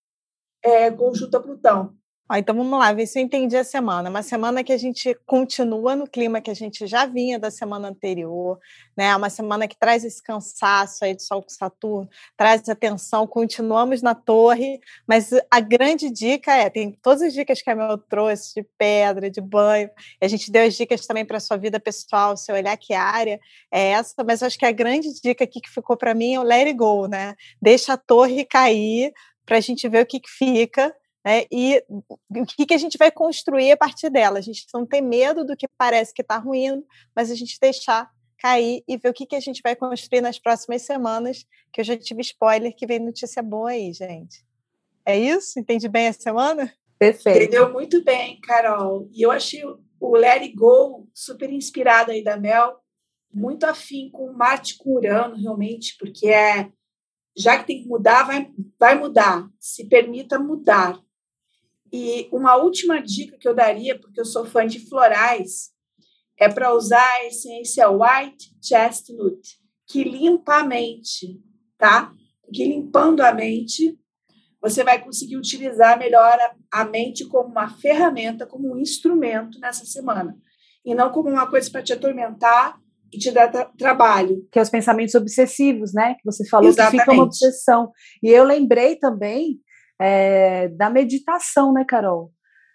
é, 0.63 0.91
conjunto 0.91 1.35
a 1.35 1.41
Plutão. 1.41 1.95
Então 2.33 2.55
vamos 2.55 2.79
lá, 2.79 2.91
ver 2.91 3.05
se 3.05 3.19
eu 3.19 3.23
entendi 3.23 3.55
a 3.55 3.63
semana. 3.63 4.09
Uma 4.09 4.23
semana 4.23 4.63
que 4.63 4.73
a 4.73 4.77
gente 4.77 5.15
continua 5.27 5.95
no 5.95 6.07
clima 6.07 6.41
que 6.41 6.49
a 6.49 6.55
gente 6.55 6.87
já 6.87 7.05
vinha 7.05 7.37
da 7.37 7.51
semana 7.51 7.89
anterior, 7.89 8.59
né? 8.97 9.15
Uma 9.15 9.29
semana 9.29 9.67
que 9.67 9.77
traz 9.77 10.03
esse 10.03 10.23
cansaço 10.23 11.05
aí 11.05 11.15
de 11.15 11.21
Sol 11.21 11.43
com 11.43 11.49
Saturno, 11.49 12.09
traz 12.35 12.67
atenção, 12.67 13.27
continuamos 13.27 14.01
na 14.01 14.15
torre, 14.15 14.79
mas 15.07 15.29
a 15.51 15.59
grande 15.59 16.09
dica 16.09 16.51
é, 16.51 16.67
tem 16.67 16.91
todas 16.91 17.21
as 17.21 17.31
dicas 17.31 17.61
que 17.61 17.69
a 17.69 17.75
Mel 17.75 17.95
trouxe, 17.99 18.55
de 18.55 18.67
pedra, 18.75 19.29
de 19.29 19.39
banho, 19.39 19.91
a 20.19 20.27
gente 20.27 20.51
deu 20.51 20.65
as 20.65 20.73
dicas 20.73 21.05
também 21.05 21.25
para 21.25 21.37
a 21.37 21.39
sua 21.39 21.57
vida 21.57 21.79
pessoal, 21.79 22.35
seu 22.35 22.55
olhar 22.55 22.75
que 22.75 22.95
área 22.95 23.39
é 23.71 23.91
essa, 23.91 24.23
mas 24.23 24.41
acho 24.41 24.57
que 24.57 24.65
a 24.65 24.71
grande 24.71 25.13
dica 25.21 25.43
aqui 25.43 25.61
que 25.61 25.69
ficou 25.69 25.95
para 25.95 26.15
mim 26.15 26.33
é 26.33 26.39
o 26.39 26.43
let 26.43 26.65
it 26.65 26.73
go, 26.73 27.05
né? 27.07 27.35
Deixa 27.61 27.93
a 27.93 27.97
torre 27.97 28.43
cair 28.45 29.13
para 29.45 29.57
a 29.57 29.61
gente 29.61 29.87
ver 29.87 30.01
o 30.01 30.05
que, 30.07 30.19
que 30.19 30.29
fica, 30.29 30.91
né? 31.25 31.45
E 31.51 31.83
o 32.29 32.45
que, 32.45 32.67
que 32.67 32.73
a 32.73 32.77
gente 32.77 32.97
vai 32.99 33.09
construir 33.09 33.71
a 33.71 33.77
partir 33.77 34.11
dela? 34.11 34.37
A 34.37 34.41
gente 34.41 34.67
não 34.71 34.85
tem 34.85 35.01
medo 35.01 35.43
do 35.43 35.57
que 35.57 35.67
parece 35.75 36.13
que 36.13 36.21
está 36.21 36.37
ruim, 36.37 36.83
mas 37.15 37.31
a 37.31 37.35
gente 37.35 37.57
deixar 37.59 38.11
cair 38.37 38.83
e 38.87 38.95
ver 38.95 39.09
o 39.09 39.13
que, 39.13 39.25
que 39.25 39.35
a 39.35 39.39
gente 39.39 39.61
vai 39.63 39.75
construir 39.75 40.21
nas 40.21 40.37
próximas 40.37 40.83
semanas, 40.83 41.43
que 41.73 41.81
eu 41.81 41.85
já 41.85 41.97
tive 41.97 42.21
spoiler 42.21 42.75
que 42.75 42.85
vem 42.85 42.99
notícia 42.99 43.41
boa 43.41 43.71
aí, 43.71 43.91
gente. 43.91 44.45
É 45.03 45.17
isso? 45.17 45.59
Entendi 45.59 45.87
bem 45.87 46.09
a 46.09 46.13
semana? 46.13 46.71
Perfeito. 46.99 47.37
Entendeu 47.37 47.73
muito 47.73 48.03
bem, 48.03 48.39
Carol. 48.41 49.09
E 49.11 49.23
eu 49.23 49.31
achei 49.31 49.63
o 49.99 50.15
Let 50.15 50.43
It 50.43 50.55
Go 50.55 51.09
super 51.13 51.51
inspirado 51.51 52.11
aí 52.11 52.23
da 52.23 52.37
Mel, 52.37 52.79
muito 53.33 53.65
afim 53.65 54.09
com 54.11 54.31
Marte 54.31 54.77
com 54.77 54.91
Urano, 54.91 55.35
realmente, 55.35 55.95
porque 55.99 56.27
é 56.27 56.69
já 57.37 57.57
que 57.57 57.67
tem 57.67 57.81
que 57.81 57.89
mudar, 57.89 58.23
vai, 58.23 58.49
vai 58.79 58.97
mudar. 58.97 59.49
Se 59.59 59.89
permita 59.89 60.39
mudar. 60.39 60.97
E 61.97 62.27
uma 62.29 62.57
última 62.57 63.01
dica 63.01 63.37
que 63.39 63.47
eu 63.47 63.55
daria, 63.55 63.97
porque 63.97 64.19
eu 64.19 64.25
sou 64.25 64.45
fã 64.45 64.67
de 64.67 64.81
florais, 64.81 65.71
é 66.37 66.49
para 66.49 66.73
usar 66.73 67.01
a 67.01 67.25
essência 67.25 67.89
White 67.89 68.53
Chestnut, 68.61 69.39
que 69.87 70.03
limpa 70.03 70.57
a 70.57 70.65
mente, 70.65 71.39
tá? 71.77 72.11
Porque 72.41 72.65
limpando 72.65 73.21
a 73.21 73.33
mente, 73.33 73.97
você 74.61 74.83
vai 74.83 75.01
conseguir 75.01 75.37
utilizar 75.37 75.97
melhor 75.97 76.37
a, 76.69 76.83
mente 76.83 77.25
como 77.29 77.47
uma 77.47 77.69
ferramenta, 77.69 78.45
como 78.45 78.73
um 78.73 78.77
instrumento 78.77 79.57
nessa 79.61 79.85
semana. 79.85 80.35
E 80.83 80.93
não 80.93 81.13
como 81.13 81.29
uma 81.29 81.49
coisa 81.49 81.71
para 81.71 81.81
te 81.81 81.93
atormentar 81.93 82.77
e 83.13 83.17
te 83.17 83.31
dar 83.31 83.49
tra 83.49 83.71
trabalho. 83.77 84.45
Que 84.51 84.59
é 84.59 84.61
os 84.61 84.69
pensamentos 84.69 85.15
obsessivos, 85.15 85.93
né? 85.93 86.15
Que 86.15 86.25
você 86.25 86.45
falou 86.45 86.67
Exatamente. 86.67 86.91
que 86.91 86.99
fica 86.99 87.13
uma 87.13 87.23
obsessão. 87.23 87.89
E 88.21 88.29
eu 88.29 88.43
lembrei 88.43 88.97
também 88.97 89.61
é, 89.99 90.67
da 90.69 90.89
meditação, 90.89 91.73
né, 91.73 91.85
Carol? 91.87 92.31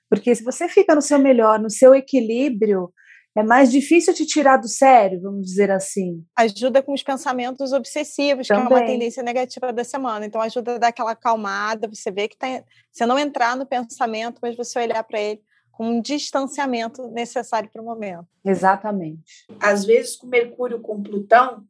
Porque 0.08 0.34
se 0.34 0.42
você 0.42 0.68
fica 0.68 0.94
no 0.94 1.02
seu 1.02 1.18
melhor, 1.18 1.60
no 1.60 1.70
seu 1.70 1.94
equilíbrio, 1.94 2.92
é 3.36 3.44
mais 3.44 3.70
difícil 3.70 4.12
te 4.12 4.26
tirar 4.26 4.56
do 4.56 4.68
sério, 4.68 5.20
vamos 5.22 5.46
dizer 5.46 5.70
assim. 5.70 6.24
Ajuda 6.36 6.82
com 6.82 6.92
os 6.92 7.02
pensamentos 7.02 7.72
obsessivos, 7.72 8.48
Também. 8.48 8.66
que 8.66 8.72
é 8.72 8.76
uma 8.76 8.86
tendência 8.86 9.22
negativa 9.22 9.72
da 9.72 9.84
semana. 9.84 10.26
Então, 10.26 10.40
ajuda 10.40 10.74
a 10.74 10.78
dar 10.78 10.88
aquela 10.88 11.12
acalmada, 11.12 11.88
você 11.88 12.10
vê 12.10 12.26
que 12.26 12.36
tá, 12.36 12.46
você 12.90 13.06
não 13.06 13.18
entrar 13.18 13.56
no 13.56 13.64
pensamento, 13.64 14.40
mas 14.42 14.56
você 14.56 14.80
olhar 14.80 15.02
para 15.04 15.20
ele 15.20 15.40
com 15.70 15.86
um 15.86 16.00
distanciamento 16.02 17.08
necessário 17.12 17.70
para 17.72 17.80
o 17.80 17.84
momento. 17.84 18.26
Exatamente. 18.44 19.46
Às 19.60 19.84
vezes, 19.84 20.16
com 20.16 20.26
Mercúrio 20.26 20.80
com 20.80 21.02
Plutão, 21.02 21.64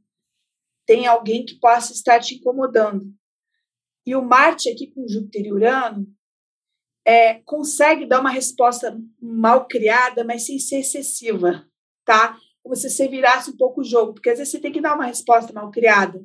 tem 0.86 1.06
alguém 1.06 1.44
que 1.44 1.60
possa 1.60 1.92
estar 1.92 2.18
te 2.18 2.36
incomodando. 2.36 3.04
E 4.06 4.14
o 4.14 4.22
Marte 4.22 4.70
aqui 4.70 4.86
com 4.88 5.06
Júpiter 5.06 5.46
e 5.46 5.52
Urano 5.52 6.06
é, 7.04 7.34
consegue 7.44 8.06
dar 8.06 8.20
uma 8.20 8.30
resposta 8.30 8.98
mal 9.20 9.66
criada, 9.66 10.24
mas 10.24 10.46
sem 10.46 10.58
ser 10.58 10.80
excessiva, 10.80 11.66
tá? 12.04 12.38
Como 12.62 12.76
se 12.76 12.88
você 12.88 13.08
virasse 13.08 13.50
um 13.50 13.56
pouco 13.56 13.80
o 13.80 13.84
jogo, 13.84 14.14
porque 14.14 14.30
às 14.30 14.38
vezes 14.38 14.52
você 14.52 14.60
tem 14.60 14.72
que 14.72 14.80
dar 14.80 14.94
uma 14.94 15.06
resposta 15.06 15.52
mal 15.52 15.70
criada, 15.70 16.22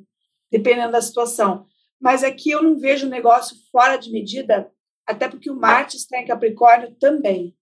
dependendo 0.50 0.92
da 0.92 1.00
situação. 1.00 1.66
Mas 2.00 2.22
aqui 2.22 2.50
eu 2.50 2.62
não 2.62 2.78
vejo 2.78 3.06
o 3.06 3.10
negócio 3.10 3.56
fora 3.70 3.96
de 3.96 4.12
medida, 4.12 4.70
até 5.06 5.28
porque 5.28 5.50
o 5.50 5.56
Marte 5.56 5.96
está 5.96 6.18
em 6.18 6.26
Capricórnio 6.26 6.94
também. 7.00 7.56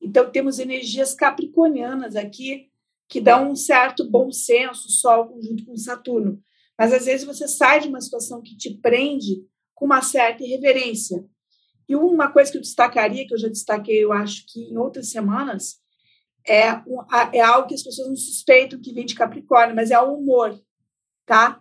Então 0.00 0.30
temos 0.30 0.58
energias 0.58 1.14
capricornianas 1.14 2.16
aqui 2.16 2.70
que 3.08 3.20
dão 3.20 3.50
um 3.50 3.56
certo 3.56 4.08
bom 4.08 4.32
senso, 4.32 4.90
Sol 4.90 5.38
junto 5.40 5.64
com 5.64 5.76
Saturno. 5.76 6.40
Mas 6.78 6.92
às 6.92 7.06
vezes 7.06 7.26
você 7.26 7.46
sai 7.46 7.80
de 7.80 7.88
uma 7.88 8.00
situação 8.00 8.42
que 8.42 8.56
te 8.56 8.74
prende 8.74 9.46
com 9.76 9.84
uma 9.84 10.02
certa 10.02 10.42
irreverência. 10.42 11.24
E 11.88 11.94
uma 11.94 12.32
coisa 12.32 12.50
que 12.50 12.56
eu 12.56 12.62
destacaria, 12.62 13.24
que 13.26 13.34
eu 13.34 13.38
já 13.38 13.46
destaquei, 13.46 14.02
eu 14.02 14.12
acho 14.12 14.44
que 14.48 14.60
em 14.60 14.76
outras 14.76 15.10
semanas, 15.10 15.76
é, 16.44 16.72
um, 16.86 16.98
é 17.32 17.40
algo 17.40 17.68
que 17.68 17.74
as 17.74 17.82
pessoas 17.82 18.08
não 18.08 18.16
suspeitam 18.16 18.80
que 18.80 18.92
vem 18.92 19.04
de 19.04 19.14
Capricórnio, 19.14 19.76
mas 19.76 19.92
é 19.92 20.00
o 20.00 20.14
humor, 20.14 20.58
tá? 21.24 21.60